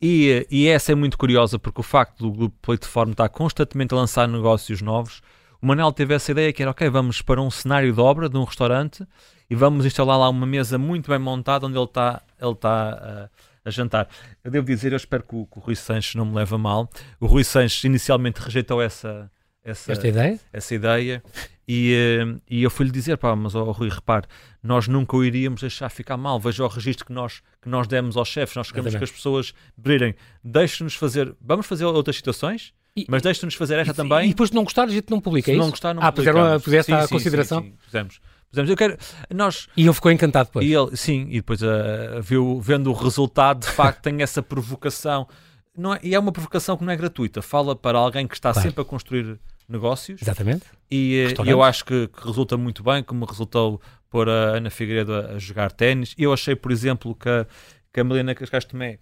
[0.00, 3.96] e, e essa é muito curiosa porque o facto do grupo Plataforma estar constantemente a
[3.96, 5.20] lançar negócios novos,
[5.60, 8.36] o Manel teve essa ideia que era, ok, vamos para um cenário de obra de
[8.36, 9.06] um restaurante
[9.50, 13.28] e vamos instalar lá uma mesa muito bem montada onde ele está ele está
[13.64, 14.08] a, a jantar.
[14.44, 16.58] Eu devo dizer, eu espero que o, que o Rui Sanches não me leve a
[16.58, 16.88] mal.
[17.20, 19.30] O Rui Sanches inicialmente rejeitou essa,
[19.64, 20.40] essa, Esta ideia?
[20.52, 21.22] essa ideia
[21.68, 24.26] e, eh, e eu fui-lhe dizer, pá, mas oh, Rui, repare,
[24.62, 26.40] nós nunca o iríamos deixar ficar mal.
[26.40, 29.52] Veja o registro que nós, que nós demos aos chefes, nós queremos que as pessoas
[29.76, 30.14] brilhem.
[30.42, 34.26] Deixe-nos fazer, vamos fazer outras situações, e, mas deixe-nos fazer esta e, também.
[34.26, 36.12] E depois de não gostar, a gente não publica, Se é não gostar, não ah,
[36.12, 37.62] puseram, puseste a consideração?
[37.62, 38.20] Sim, sim, fizemos.
[38.50, 38.70] fizemos.
[38.70, 38.96] Eu quero,
[39.32, 40.66] nós, e ele ficou encantado depois.
[40.66, 45.28] E ele, sim, e depois uh, viu, vendo o resultado, de facto tem essa provocação.
[45.76, 47.40] Não é, e é uma provocação que não é gratuita.
[47.40, 48.68] Fala para alguém que está claro.
[48.68, 50.20] sempre a construir negócios.
[50.20, 50.64] Exatamente.
[50.90, 53.80] E, e eu acho que, que, resulta muito bem, como resultou
[54.10, 56.14] pôr a Ana Figueiredo a, a jogar ténis.
[56.18, 57.46] Eu achei, por exemplo, que a,
[57.92, 58.98] que a Melina Cascais Tomé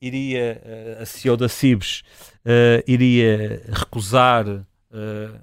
[0.00, 2.02] iria, eh, a CEO da Cibes,
[2.44, 5.40] uh, iria recusar uh,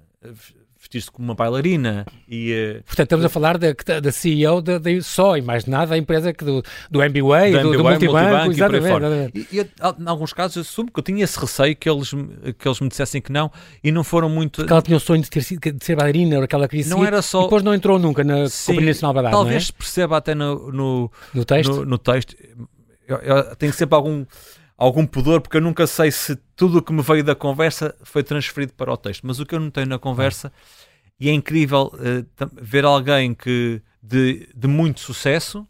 [0.79, 2.79] vestir-se como uma bailarina e...
[2.79, 3.67] Uh, Portanto, estamos a falar da,
[4.01, 7.71] da CEO da, da, só e mais nada da empresa que do, do MBA, do,
[7.71, 9.47] do, do multibanco, exatamente.
[9.51, 12.11] E, e, em alguns casos assumo que eu tinha esse receio que eles,
[12.57, 13.51] que eles me dissessem que não
[13.83, 14.61] e não foram muito...
[14.61, 17.43] Porque ela tinha o sonho de, ter, de ser bailarina, aquela queria não era só...
[17.43, 21.11] depois não entrou nunca na Sim, Companhia Nacional da Talvez se perceba até no, no,
[21.33, 21.75] no texto.
[21.75, 22.35] No, no texto.
[23.07, 24.25] Eu, eu tenho sempre algum
[24.77, 28.23] algum pudor, porque eu nunca sei se tudo o que me veio da conversa foi
[28.23, 29.25] transferido para o texto.
[29.25, 30.53] Mas o que eu notei na conversa,
[31.19, 35.67] e é incrível uh, ver alguém que de, de muito sucesso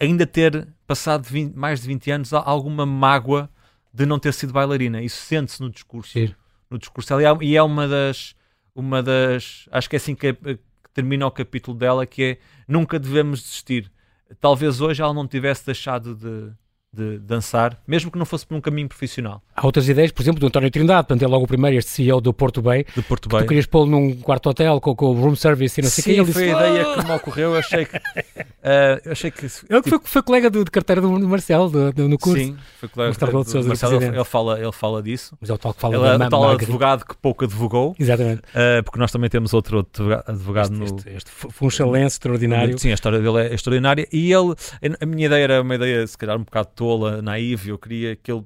[0.00, 3.48] ainda ter passado 20, mais de 20 anos alguma mágoa
[3.94, 5.00] de não ter sido bailarina.
[5.00, 6.12] Isso sente-se no discurso.
[6.12, 6.34] Sim.
[6.68, 7.14] No discurso.
[7.40, 8.34] E é uma das,
[8.74, 9.68] uma das.
[9.70, 10.58] Acho que é assim que, que
[10.92, 13.92] termina o capítulo dela, que é nunca devemos desistir.
[14.40, 16.52] Talvez hoje ela não tivesse deixado de,
[16.94, 19.42] de dançar, mesmo que não fosse por um caminho profissional.
[19.56, 22.20] Há outras ideias, por exemplo, do António Trindade, portanto é logo o primeiro, este CEO
[22.20, 23.42] do Porto Bay, do Porto Bay.
[23.42, 26.04] tu querias pô-lo num quarto hotel com, com o room service e não sei o
[26.04, 26.10] que.
[26.26, 27.96] Sim, foi disse, a ideia que me ocorreu, eu achei que...
[27.96, 29.88] Uh, eu achei que ele tipo...
[29.88, 32.44] foi, foi colega do, de carteira do, Marcelo, do, do, no curso.
[32.44, 35.34] Sim, foi colega do, do, do Marcelo, ele, ele, fala, ele fala disso.
[35.40, 37.96] Mas é o tal que fala ele é o tal advogado que pouco advogou.
[37.98, 38.42] Exatamente.
[38.50, 39.86] Uh, porque nós também temos outro
[40.26, 40.84] advogado este, no...
[40.98, 42.78] Este, este funchalense extraordinário.
[42.78, 44.54] Sim, a história dele é extraordinária e ele,
[45.00, 47.22] a minha ideia era uma ideia se calhar um bocado tola,
[47.64, 48.44] eu queria que ele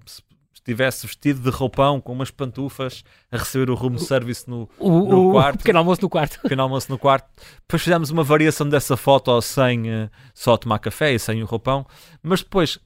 [0.52, 5.28] estivesse vestido de roupão com umas pantufas a receber o room service no, o, no
[5.28, 5.54] o, quarto.
[5.54, 6.40] O pequeno almoço no quarto.
[6.42, 7.28] Pequeno almoço no quarto.
[7.60, 11.86] Depois fizemos uma variação dessa foto sem uh, só tomar café e sem o roupão.
[12.22, 12.78] Mas depois,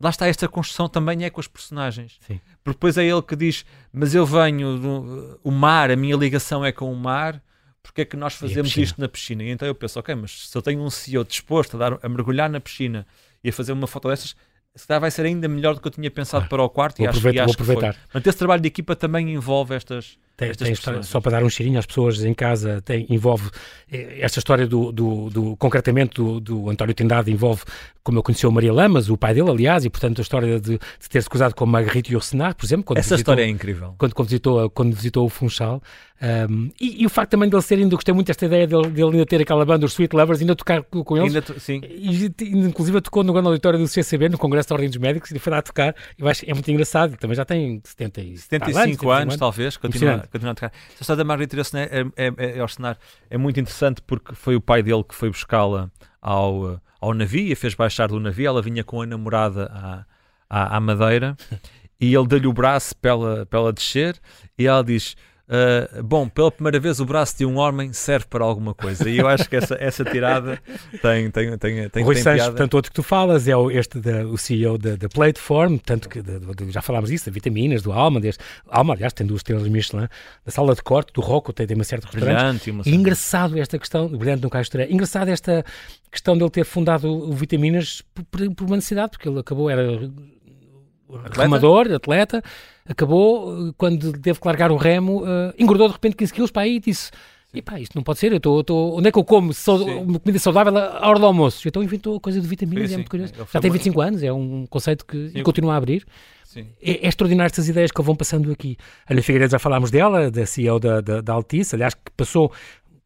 [0.00, 2.18] lá está esta construção também é com os personagens.
[2.26, 2.40] Sim.
[2.62, 6.62] Porque depois é ele que diz, mas eu venho do o mar, a minha ligação
[6.64, 7.40] é com o mar.
[7.82, 9.42] Porque é que nós fazemos isto na piscina?
[9.42, 12.08] E então eu penso, ok, mas se eu tenho um CEO disposto a, dar, a
[12.08, 13.06] mergulhar na piscina
[13.42, 14.36] e a fazer uma foto dessas,
[14.74, 17.06] se calhar vai ser ainda melhor do que eu tinha pensado para o quarto e
[17.06, 17.94] acho, e acho vou aproveitar.
[17.94, 18.08] que foi.
[18.14, 21.50] Mas esse trabalho de equipa também envolve estas, tem, tem história, só para dar um
[21.50, 23.50] cheirinho às pessoas em casa, tem, envolve
[23.92, 27.62] eh, esta história do, do, do concretamente do, do, António Trindade envolve
[28.02, 30.78] como eu conheci o Maria Lamas, o pai dele, aliás, e portanto a história de,
[30.78, 32.96] de ter-se cruzado com Marguerite Yourcenar, por exemplo.
[32.96, 33.94] Essa visitou, história é incrível.
[33.98, 35.82] Quando, quando, visitou, quando visitou o Funchal.
[36.22, 39.10] Um, e, e, o facto também dele ser, ainda gostei muito desta ideia dele, dele
[39.12, 41.34] ainda ter aquela banda, os Sweet Lovers, ainda tocar com eles.
[41.34, 41.80] Ainda, sim.
[41.82, 45.38] E, inclusive tocou no grande auditório do CCB, no Congresso da Ordem dos Médicos, e
[45.38, 45.94] foi lá tocar.
[46.18, 49.76] Eu acho, é muito engraçado, também já tem 70 e 75 anos, 75 anos, talvez,
[49.78, 52.96] continua, continua a tocar história da Margarita Yourcenar é, é, é, é,
[53.30, 55.90] é muito interessante porque foi o pai dele que foi buscá-la
[56.20, 58.46] ao, ao navio e a fez baixar do navio.
[58.46, 60.04] Ela vinha com a namorada à,
[60.48, 61.36] à, à Madeira
[62.00, 64.20] e ele deu-lhe o braço para ela, para ela descer
[64.58, 65.16] e ela diz
[65.50, 69.18] Uh, bom, pela primeira vez o braço de um homem serve para alguma coisa e
[69.18, 70.62] eu acho que essa, essa tirada
[71.02, 72.52] tem, tem, tem, tem, Rui tem Sanches, piada.
[72.52, 76.08] portanto, outro que tu falas é o, este da, o CEO da, da Plateform, tanto
[76.08, 79.40] que de, de, já falámos disso, da vitaminas, do Alma, deste, Alma, aliás, tem duas
[79.40, 80.06] estrelas Michelin,
[80.46, 82.70] da sala de corte, do Rocco, tem, tem uma certa restaurante.
[82.86, 85.64] E engraçado esta questão, brilhante no Castro, engraçado esta
[86.12, 89.82] questão dele ter fundado o Vitaminas por, por uma necessidade, porque ele acabou, era
[91.18, 91.42] atleta?
[91.42, 92.42] remador, atleta,
[92.88, 96.62] acabou, eh, quando teve que largar o remo, uh, engordou de repente 15 quilos para
[96.62, 97.10] aí e disse
[97.52, 99.52] e pá, isto não pode ser, eu estou, onde é que eu como
[100.02, 101.66] uma comida saudável à hora do almoço?
[101.66, 103.32] Então inventou a coisa de vitaminas, sim, é muito curioso.
[103.52, 106.06] Já tem 25 anos, é um conceito que sim, continua a abrir.
[106.56, 108.76] É, é, extraordinário estas ideias que vão passando aqui.
[109.08, 112.52] Ana Figueiredo já falámos dela, da CEO da, da, da Altice, aliás, que passou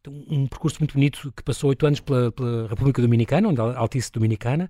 [0.09, 4.11] um percurso muito bonito que passou oito anos pela, pela, República Dominicana, onde a Altice
[4.11, 4.69] Dominicana,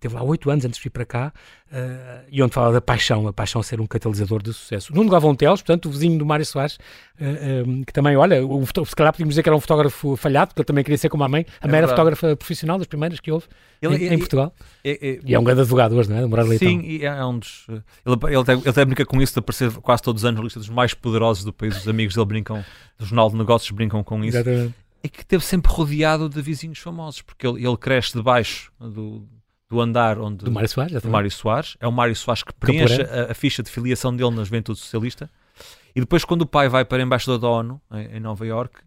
[0.00, 1.32] teve lá oito anos antes de vir para cá,
[1.72, 4.94] uh, e onde fala da paixão, a paixão ser um catalisador de sucesso.
[4.94, 6.76] Nuno Gavão Teles, portanto, o vizinho do Mário Soares,
[7.20, 10.48] uh, um, que também, olha, o, se calhar podíamos dizer que era um fotógrafo falhado,
[10.48, 12.86] porque ele também queria ser como a mãe, a é mãe era fotógrafa profissional, das
[12.86, 13.46] primeiras que houve
[13.80, 14.54] ele, em, em, Portugal.
[14.84, 16.26] É, é, e é um grande advogado hoje, não é?
[16.26, 17.66] Morar Sim, e é um dos.
[17.68, 20.60] Ele, ele, ele até brinca com isso de aparecer quase todos os anos na lista
[20.60, 21.76] dos mais poderosos do país.
[21.76, 22.64] Os amigos dele brincam,
[23.02, 24.36] do Jornal de Negócios brincam com isso.
[24.36, 29.26] Exatamente é que esteve sempre rodeado de vizinhos famosos, porque ele, ele cresce debaixo do,
[29.68, 30.44] do andar onde.
[30.44, 31.76] Do Mário Soares, do Mário Soares.
[31.80, 35.28] É o Mário Soares que preenche a, a, ficha de filiação dele na Juventude Socialista.
[35.94, 38.80] E depois, quando o pai vai para a Embaixada da ONU, em, em Nova York,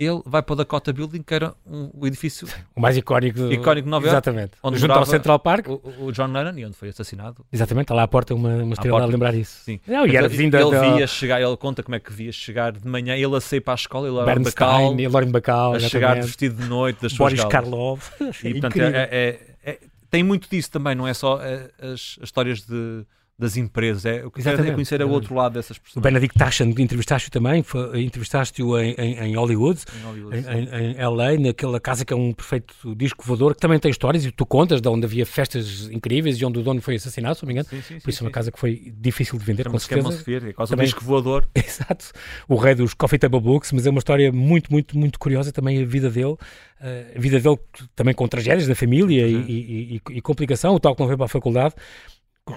[0.00, 3.84] ele vai para o Dakota Building, que era um, o edifício o mais icónico, icónico
[3.84, 4.14] de Nova York.
[4.14, 4.52] Exatamente.
[4.62, 5.68] Onde junto ao Central Park.
[5.68, 7.44] O, o, John Lennon e onde foi assassinado.
[7.52, 9.62] Exatamente, está lá à porta uma, uma estrela porta, a lembrar isso.
[9.62, 9.78] Sim.
[9.86, 12.88] Não, e era ele, ele via chegar, ele conta como é que via chegar de
[12.88, 16.62] manhã, ele a sair para a escola, ele era Bacal, Lauren Bacall, a chegar vestido
[16.62, 18.10] de noite das Boris suas Karloff.
[18.42, 19.78] E, portanto, é, é, é,
[20.10, 23.04] tem muito disso também, não é só é, as, as histórias de
[23.40, 24.04] das empresas.
[24.04, 25.96] É, eu quero é conhecer o outro lado dessas pessoas.
[25.96, 31.38] O Benedict Tashan, entrevistaste-o também, entrevistaste-o em, em, em, Hollywood, em, Hollywood em, em, LA,
[31.38, 34.80] naquela casa que é um perfeito disco voador, que também tem histórias, e tu contas,
[34.80, 37.68] de onde havia festas incríveis e onde o dono foi assassinado, se não me engano.
[37.70, 40.12] Sim, sim, Por isso é uma casa que foi difícil de vender, com certeza.
[40.12, 41.48] Sofia, é quase também, um disco voador.
[41.54, 42.12] Exato.
[42.46, 45.82] O rei dos Coffee Table Books, mas é uma história muito, muito, muito curiosa também
[45.82, 46.36] a vida dele.
[46.80, 47.58] Uh, a vida dele
[47.96, 49.44] também com tragédias da família uhum.
[49.46, 51.74] e, e, e, complicação, o tal que não veio para a faculdade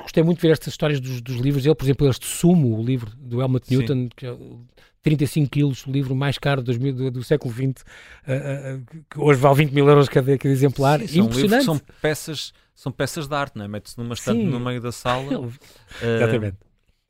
[0.02, 2.84] gostei muito de ver estas histórias dos, dos livros dele, por exemplo, este Sumo, o
[2.84, 3.78] livro do Helmut Sim.
[3.78, 4.36] Newton, que é
[5.04, 7.84] 35 quilos, o livro mais caro do, do, do século XX,
[8.26, 11.00] uh, uh, que hoje vale 20 mil euros cada, cada exemplar.
[11.02, 11.66] Sim, são Impressionante.
[11.66, 13.68] são peças, são peças de arte, não é?
[13.68, 15.40] Mete-se numa estante no meio da sala.
[15.40, 15.54] uh,
[16.02, 16.58] Exatamente.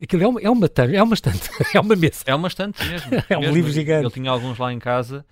[0.01, 2.23] Aquilo é uma, é uma, é uma estante, é uma mesa.
[2.25, 3.11] É uma estante mesmo.
[3.29, 3.55] é um mesmo.
[3.55, 4.05] livro gigante.
[4.05, 5.23] Ele tinha alguns lá em casa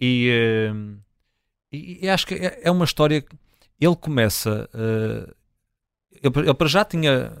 [0.00, 0.30] e,
[1.72, 3.24] e, e acho que é, é, uma história.
[3.80, 4.68] Ele começa
[6.22, 7.32] ele, ele para já tinha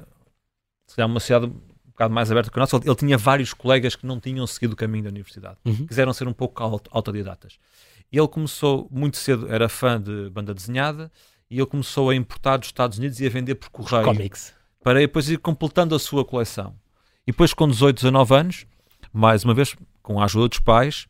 [0.90, 2.76] se calhar, uma sociedade um bocado mais aberta que a nossa.
[2.76, 5.86] Ele, ele, tinha vários colegas que não tinham seguido o caminho da universidade, uhum.
[5.86, 7.58] quiseram ser um pouco autodidatas.
[8.10, 11.12] E ele começou muito cedo, era fã de banda desenhada,
[11.48, 14.04] e ele começou a importar dos Estados Unidos e a vender por correio.
[14.04, 14.52] Comics.
[14.82, 16.74] Para depois ir completando a sua coleção.
[17.24, 18.66] E depois, com 18, 19 anos,
[19.12, 21.06] mais uma vez, com a ajuda dos pais,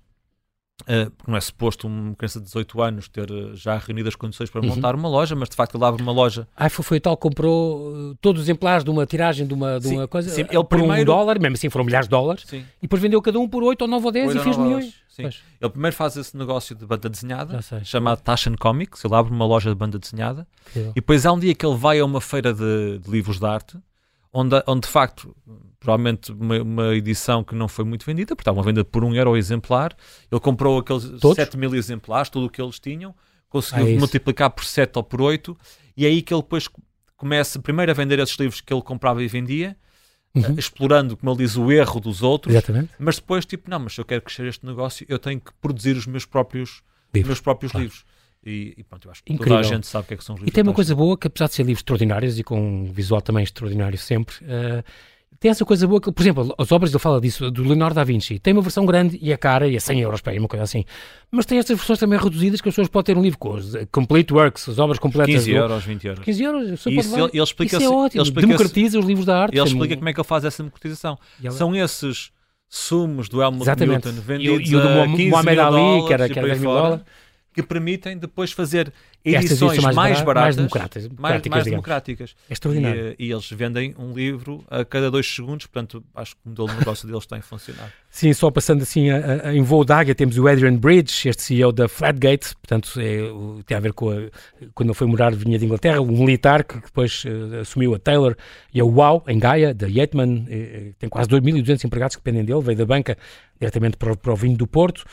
[0.83, 4.49] Uh, não é suposto uma criança de 18 anos ter uh, já reunido as condições
[4.49, 4.69] para uhum.
[4.69, 6.49] montar uma loja, mas de facto ele abre uma loja.
[6.57, 9.89] Ah, foi, foi tal, comprou uh, todos os exemplares de uma tiragem de uma, de
[9.89, 11.03] sim, uma coisa sim, ele por primeiro...
[11.03, 12.65] um dólar, mesmo assim foram milhares de dólares, sim.
[12.79, 14.95] e depois vendeu cada um por 8 ou 9 ou 10 e fez milhões.
[15.19, 19.69] Ele primeiro faz esse negócio de banda desenhada, chamado Taschen Comics, ele abre uma loja
[19.69, 22.99] de banda desenhada, e depois há um dia que ele vai a uma feira de,
[22.99, 23.77] de livros de arte,
[24.33, 25.35] onde, onde de facto
[25.79, 29.15] provavelmente uma, uma, edição que não foi muito vendida, porque estava uma venda por um
[29.15, 29.97] euro exemplar.
[30.31, 31.37] Ele comprou aqueles Todos?
[31.37, 33.15] 7 mil exemplares, tudo o que eles tinham,
[33.49, 35.57] conseguiu ah, é multiplicar por 7 ou por 8,
[35.97, 36.69] e é aí que ele depois
[37.17, 39.77] começa primeiro a vender esses livros que ele comprava e vendia.
[40.33, 40.43] Uhum.
[40.43, 42.93] Uh, explorando, como ele diz, o erro dos outros, Exatamente.
[43.01, 45.97] mas depois, tipo, não, mas se eu quero crescer este negócio, eu tenho que produzir
[45.97, 47.31] os meus próprios livros.
[47.31, 47.83] Meus próprios claro.
[47.83, 48.05] livros.
[48.45, 49.57] E, e, pronto, eu acho que Incrível.
[49.59, 50.53] toda a gente sabe o que, é que são os livros.
[50.53, 53.21] E tem uma coisa boa que, apesar de ser livros extraordinários e com um visual
[53.21, 54.83] também extraordinário sempre, uh,
[55.39, 58.05] tem essa coisa boa que, por exemplo, as obras, ele fala disso, do Leonardo da
[58.05, 60.49] Vinci, tem uma versão grande e é cara e é 100 euros para aí, uma
[60.49, 60.85] coisa assim.
[61.31, 63.75] Mas tem estas versões também reduzidas que as pessoas podem ter um livro com os
[63.93, 65.35] Complete Works, as obras completas.
[65.35, 66.25] 15 euros, 20 euros.
[66.25, 69.57] 15 euros, isso, ele, ele explica isso é ótimo, ele democratiza os livros da arte.
[69.57, 71.19] Ele explica como é que ele faz essa democratização.
[71.43, 71.53] Ela...
[71.53, 72.31] São esses
[72.69, 74.07] sumos do Helmut Exatamente.
[74.07, 77.05] Newton vendidos e, e o do Mohamed Ali, que era, que era 10 mil dólares
[77.63, 78.93] que permitem depois fazer
[79.25, 82.37] edições mais, mais, baratas, mais democráticas, mais, mais democráticas.
[82.49, 83.17] É extraordinário.
[83.19, 86.69] E, e, eles vendem um livro a cada dois segundos, portanto, acho que o modelo
[86.69, 87.93] de negócio deles está a funcionar.
[88.11, 91.43] Sim, só passando assim a, a, em voo de águia, temos o Adrian Bridge, este
[91.43, 94.17] CEO da Flatgate, portanto, é, tem a ver com a,
[94.75, 98.37] quando ele foi morar, vinha de Inglaterra, um militar que depois uh, assumiu a Taylor
[98.75, 102.61] e a Wow, em Gaia, da Yetman, uh, tem quase 2.200 empregados que dependem dele,
[102.61, 103.17] veio da banca
[103.61, 105.05] diretamente para o, para o vinho do Porto.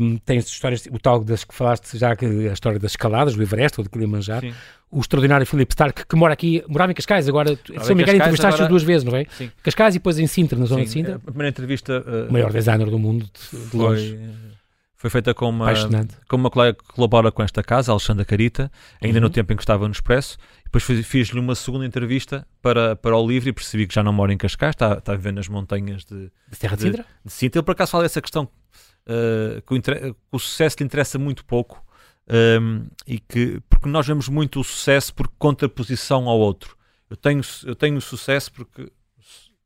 [0.00, 3.42] Um, tem histórias, o tal das que falaste já, que a história das escaladas, do
[3.42, 4.46] Everest ou de Kilimanjaro.
[4.46, 4.54] Sim.
[4.90, 8.02] O extraordinário Philip Stark, que mora aqui, morava em Cascais, agora, ah, se não me
[8.02, 8.68] engano, entrevistaste agora...
[8.70, 9.26] duas vezes, não é?
[9.36, 9.50] Sim.
[9.62, 11.14] Cascais e depois em Sintra, na zona Sim, de Sintra.
[11.16, 12.04] A primeira entrevista.
[12.06, 14.18] Uh, o maior designer do mundo, de, de longe.
[14.98, 15.72] Foi feita com uma,
[16.26, 18.68] com uma colega que colabora com esta casa, Alexandra Carita,
[19.00, 19.26] ainda uhum.
[19.26, 20.36] no tempo em que estava no Expresso.
[20.64, 24.32] Depois fiz-lhe uma segunda entrevista para, para o livro e percebi que já não mora
[24.32, 27.06] em Cascais, está, está a viver nas montanhas de, de Terra de, de Sintra.
[27.24, 27.58] De Sintra.
[27.60, 28.48] Ele por acaso fala dessa questão
[29.06, 31.80] uh, que, o, o, sucesso lhe interessa muito pouco
[32.28, 36.76] um, ehm, e que porque nós vemos muito o sucesso por contraposição ao outro.
[37.08, 38.90] Eu tenho, eu tenho sucesso porque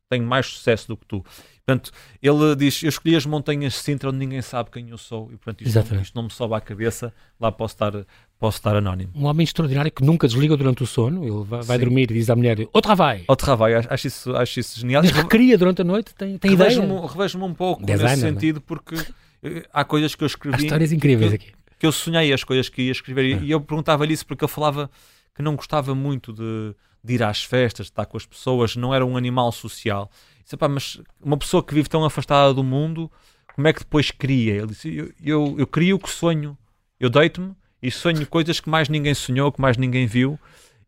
[0.09, 1.25] tenho mais sucesso do que tu.
[1.65, 5.31] Portanto, ele diz: Eu escolhi as montanhas de Sintra onde ninguém sabe quem eu sou,
[5.31, 7.91] e portanto isto, não, isto não me sobe à cabeça, lá posso estar,
[8.37, 9.11] posso estar anónimo.
[9.15, 12.29] Um homem extraordinário que nunca desliga durante o sono, ele vai, vai dormir e diz
[12.29, 13.23] à mulher: Outra vai!
[13.27, 15.01] Outra vai, acho isso, acho isso genial.
[15.03, 17.07] Mas recria durante a noite, tem, tem revejo ideia.
[17.07, 18.29] Revejo-me um pouco Designer, nesse é?
[18.29, 18.95] sentido, porque
[19.41, 20.57] eh, há coisas que eu escrevi.
[20.57, 21.62] Há histórias incríveis que, aqui.
[21.83, 24.89] Que eu sonhei as coisas que ia escrever, e eu perguntava-lhe isso porque ele falava
[25.35, 28.95] que não gostava muito de, de ir às festas, de estar com as pessoas, não
[28.95, 30.09] era um animal social.
[30.41, 33.11] Disse, mas uma pessoa que vive tão afastada do mundo,
[33.53, 34.53] como é que depois cria?
[34.53, 36.57] Ele disse: Eu, eu, eu crio o que sonho,
[36.97, 40.39] eu deito-me e sonho coisas que mais ninguém sonhou, que mais ninguém viu.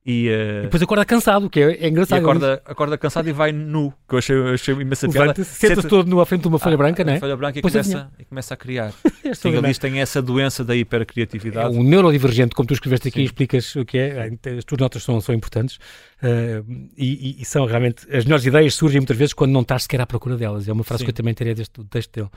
[0.05, 0.59] E, uh...
[0.59, 2.19] e depois acorda cansado, que é, é engraçado.
[2.19, 5.43] E acorda, acorda cansado e vai nu, que eu achei, achei imensa piada.
[5.43, 7.19] Senta-se todo nu à frente de uma folha ah, branca, né?
[7.19, 8.93] folha branca e começa, e começa a criar.
[9.33, 11.75] Sim, ele diz tem essa doença da hipercriatividade.
[11.75, 13.25] É um neurodivergente, como tu escreveste aqui, Sim.
[13.25, 14.31] explicas o que é.
[14.57, 15.77] As tuas notas são, são importantes.
[16.21, 20.01] Uh, e, e, são realmente, as melhores ideias surgem muitas vezes quando não estás sequer
[20.01, 20.67] à procura delas.
[20.67, 21.05] É uma frase Sim.
[21.05, 22.29] que eu também teria deste texto dele.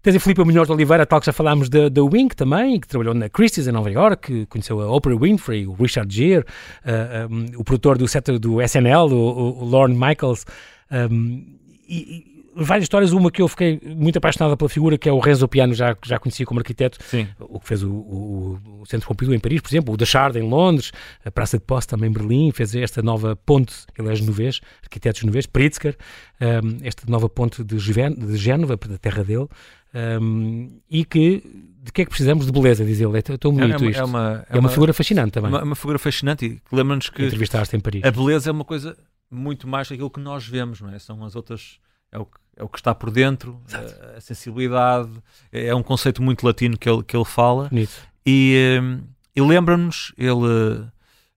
[0.00, 3.14] Tens a Filipe Munhoz de Oliveira, tal que já falámos da, Wink também, que trabalhou
[3.14, 7.46] na Christie's em Nova York, que conheceu a Oprah Winfrey, o Richard Gere, uh, um,
[7.56, 10.46] o produtor do, set, do SNL, o, o Lorne Michaels.
[10.90, 11.44] Um,
[11.88, 15.46] e, várias histórias, uma que eu fiquei muito apaixonada pela figura, que é o Renzo
[15.48, 17.28] Piano, já, já conhecia como arquiteto, Sim.
[17.38, 20.38] o que fez o, o, o Centro Pompidou em Paris, por exemplo, o da Chard
[20.38, 20.92] em Londres,
[21.24, 25.20] a Praça de Posse também em Berlim, fez esta nova ponte, ele é genovês, arquiteto
[25.20, 25.96] genovês, Pritzker,
[26.40, 29.48] um, esta nova ponte de, de Génova, da terra dele,
[30.20, 31.42] um, e que
[31.80, 33.16] de que é que precisamos de beleza, diz ele.
[33.16, 34.00] É tão bonito é, é, isto.
[34.00, 35.50] É uma, é, é uma, figura fascinante também.
[35.50, 38.04] Uma, uma figura fascinante e lembra-nos que entrevistaste em Paris.
[38.04, 38.96] A beleza é uma coisa
[39.30, 40.98] muito mais daquilo que nós vemos, não é?
[40.98, 41.78] São as outras
[42.12, 45.10] é o que, é o que está por dentro, a, a, sensibilidade,
[45.52, 47.70] é, é um conceito muito latino que ele, que ele fala.
[48.26, 49.00] E, hum,
[49.34, 50.84] e lembra-nos, ele,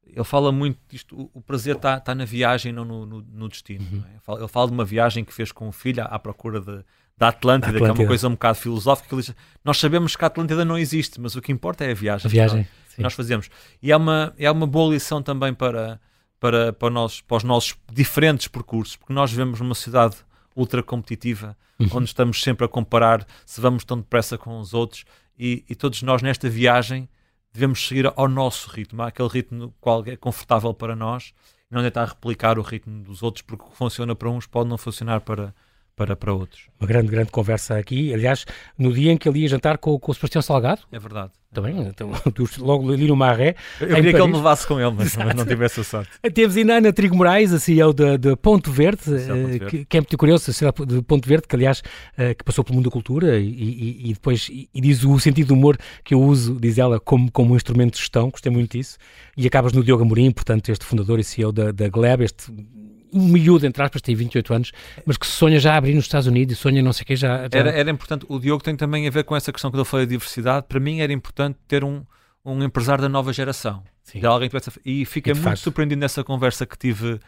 [0.05, 3.47] ele fala muito disto, o, o prazer está, está na viagem, não no, no, no
[3.47, 3.85] destino.
[3.91, 4.03] Uhum.
[4.07, 4.11] É?
[4.11, 6.59] Ele, fala, ele, fala, de uma viagem que fez com o filho à, à procura
[6.59, 6.83] de,
[7.17, 9.15] da Atlântida, Atlântida, que é uma coisa um bocado filosófica.
[9.15, 12.27] Diz, nós sabemos que a Atlântida não existe, mas o que importa é a viagem.
[12.27, 13.49] A viagem, que nós, nós fazemos.
[13.81, 16.01] E é uma, é uma boa lição também para,
[16.39, 20.15] para, para, nós, para os nossos diferentes percursos, porque nós vivemos numa cidade
[20.55, 21.87] ultra competitiva, uhum.
[21.93, 25.05] onde estamos sempre a comparar se vamos tão depressa com os outros
[25.37, 27.09] e, e, todos nós nesta viagem
[27.53, 31.33] devemos seguir ao nosso ritmo, aquele ritmo qual é confortável para nós,
[31.69, 34.69] e não tentar replicar o ritmo dos outros, porque o que funciona para uns pode
[34.69, 35.53] não funcionar para,
[35.95, 36.63] para, para outros.
[36.79, 38.13] Uma grande, grande conversa aqui.
[38.13, 38.45] Aliás,
[38.77, 40.81] no dia em que ele ia jantar com, com o Sebastião Salgado.
[40.91, 41.31] É verdade.
[41.53, 42.11] Também, então,
[42.59, 43.55] logo ali no Marré.
[43.79, 44.11] Eu queria Paris.
[44.15, 46.09] que ele me levasse com ele, mas, mas não tivesse a sorte.
[46.33, 49.99] Temos ainda Ana Trigo Moraes, a CEO de, de Ponto Verde, uh, que, que, é
[49.99, 52.91] muito curioso, a CEO de Ponto Verde, que aliás uh, que passou pelo mundo da
[52.91, 56.57] cultura e, e, e depois e, e, diz o sentido do humor que eu uso,
[56.57, 58.97] diz ela, como, como um instrumento de gestão, gostei muito disso.
[59.35, 62.49] E acabas no Diogo Amorim, portanto, este fundador e CEO da, da Gleb, este
[63.13, 64.71] um miúdo, entre aspas, tem 28 anos,
[65.05, 67.49] mas que sonha já abrir nos Estados Unidos e sonha não sei o que já,
[67.49, 67.59] já...
[67.59, 70.05] Era, era importante, o Diogo tem também a ver com essa questão que ele falou
[70.05, 72.03] da diversidade, para mim era importante ter um,
[72.43, 74.19] um empresário da nova geração, Sim.
[74.19, 75.59] de alguém que tivesse, e fiquei muito faz.
[75.59, 77.19] surpreendido nessa conversa que tive,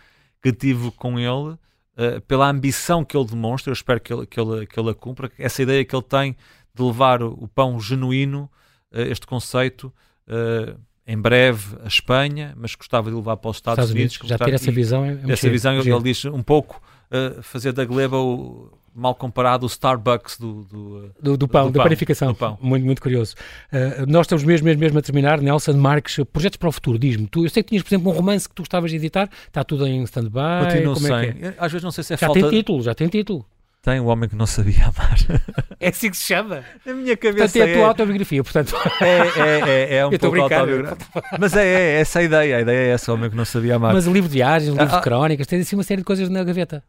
[0.42, 4.40] que tive com ele, uh, pela ambição que ele demonstra, eu espero que ele, que
[4.40, 6.36] ele, que ele a cumpra, essa ideia que ele tem
[6.74, 8.50] de levar o, o pão genuíno,
[8.92, 9.94] uh, este conceito,
[10.28, 14.16] uh, em breve a Espanha, mas gostava de levar para os Estados, Estados Unidos.
[14.18, 14.30] Unidos.
[14.30, 16.82] Já ter essa visão é, é Essa visão, ele, ele diz um pouco
[17.12, 21.78] uh, fazer da Gleba o mal comparado o Starbucks do, do, do, do pão, do
[21.78, 22.30] da panificação.
[22.30, 22.58] Do pão.
[22.62, 23.36] Muito, muito curioso.
[23.72, 25.42] Uh, nós estamos mesmo, mesmo, mesmo a terminar.
[25.42, 27.28] Nelson Marques, projetos para o futuro, diz-me.
[27.28, 29.64] Tu, eu sei que tinhas, por exemplo, um romance que tu gostavas de editar, está
[29.64, 30.66] tudo em stand-by.
[30.66, 31.14] Continuo sem.
[31.14, 31.56] É é?
[31.58, 32.40] Às vezes não sei se é já falta...
[32.40, 33.46] Já tem título, já tem título.
[33.84, 35.18] Tem o homem que não sabia amar.
[35.78, 36.64] É assim que se chama.
[36.86, 37.44] Na minha cabeça.
[37.44, 37.86] Portanto, é a tua é...
[37.86, 38.74] autobiografia, portanto.
[39.02, 41.22] É, é, é, é um pouco autobiográfico.
[41.38, 42.56] Mas é, é, essa a ideia.
[42.56, 43.94] A ideia é essa, o homem que não sabia amar.
[43.94, 46.06] Mas o livro de viagens, o livro ah, de crónicas, tens assim uma série de
[46.06, 46.82] coisas na gaveta.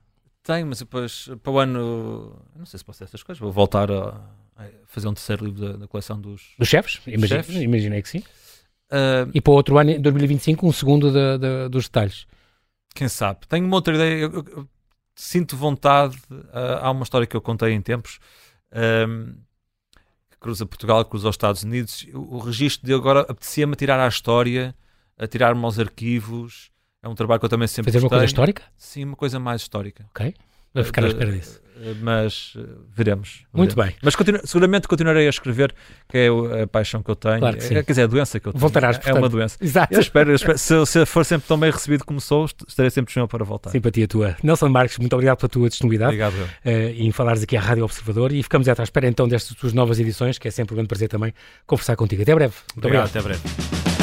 [0.45, 2.41] Tenho, mas depois, para o ano.
[2.55, 3.41] Não sei se posso ter essas coisas.
[3.41, 4.11] Vou voltar a,
[4.57, 6.55] a fazer um terceiro livro da, da coleção dos.
[6.57, 7.01] Dos chefes?
[7.27, 7.57] Chefes.
[7.57, 8.23] Imaginei que sim.
[8.93, 12.29] Uh, e para o outro ano, em 2025, um segundo de, de, dos detalhes.
[12.95, 13.41] Quem sabe?
[13.49, 14.21] Tenho uma outra ideia.
[14.21, 14.69] Eu, eu,
[15.15, 16.17] sinto vontade.
[16.31, 18.19] Uh, há uma história que eu contei em tempos
[19.09, 19.35] um,
[20.31, 22.07] que cruza Portugal, cruza os Estados Unidos.
[22.13, 24.75] O, o registro de agora apetecia-me tirar à história,
[25.17, 26.71] a tirar-me aos arquivos.
[27.03, 28.63] É um trabalho que eu também sempre Fazer uma coisa histórica?
[28.77, 30.07] Sim, uma coisa mais histórica.
[30.11, 30.35] Ok.
[30.75, 31.63] Vou ficar à espera disso.
[32.01, 33.45] Mas uh, veremos.
[33.53, 33.95] Muito bem.
[34.03, 35.75] Mas continu seguramente continuarei a escrever,
[36.09, 36.29] que é
[36.63, 37.41] a paixão que eu tenho.
[37.41, 37.65] Claro que.
[37.65, 38.61] É, quer dizer, a doença que eu tenho.
[38.61, 39.59] Voltarás, É uma doença.
[39.61, 39.93] Exato.
[39.93, 43.09] Eu espero, eu espero se, se, for sempre tão bem recebido como sou, estarei sempre
[43.09, 43.71] disponível para voltar.
[43.71, 44.37] Simpatia tua.
[44.43, 46.15] Nelson Marques, muito obrigado pela tua disponibilidade.
[46.15, 46.51] Obrigado.
[46.65, 49.99] Uh, em falares aqui à Rádio Observador e ficamos à espera então destas tuas novas
[50.01, 51.35] edições, que é sempre um grande prazer também
[51.67, 52.23] conversar contigo.
[52.23, 52.55] Até breve.
[52.75, 53.09] Muito obrigado.
[53.09, 53.37] obrigado.
[53.37, 53.94] Até breve.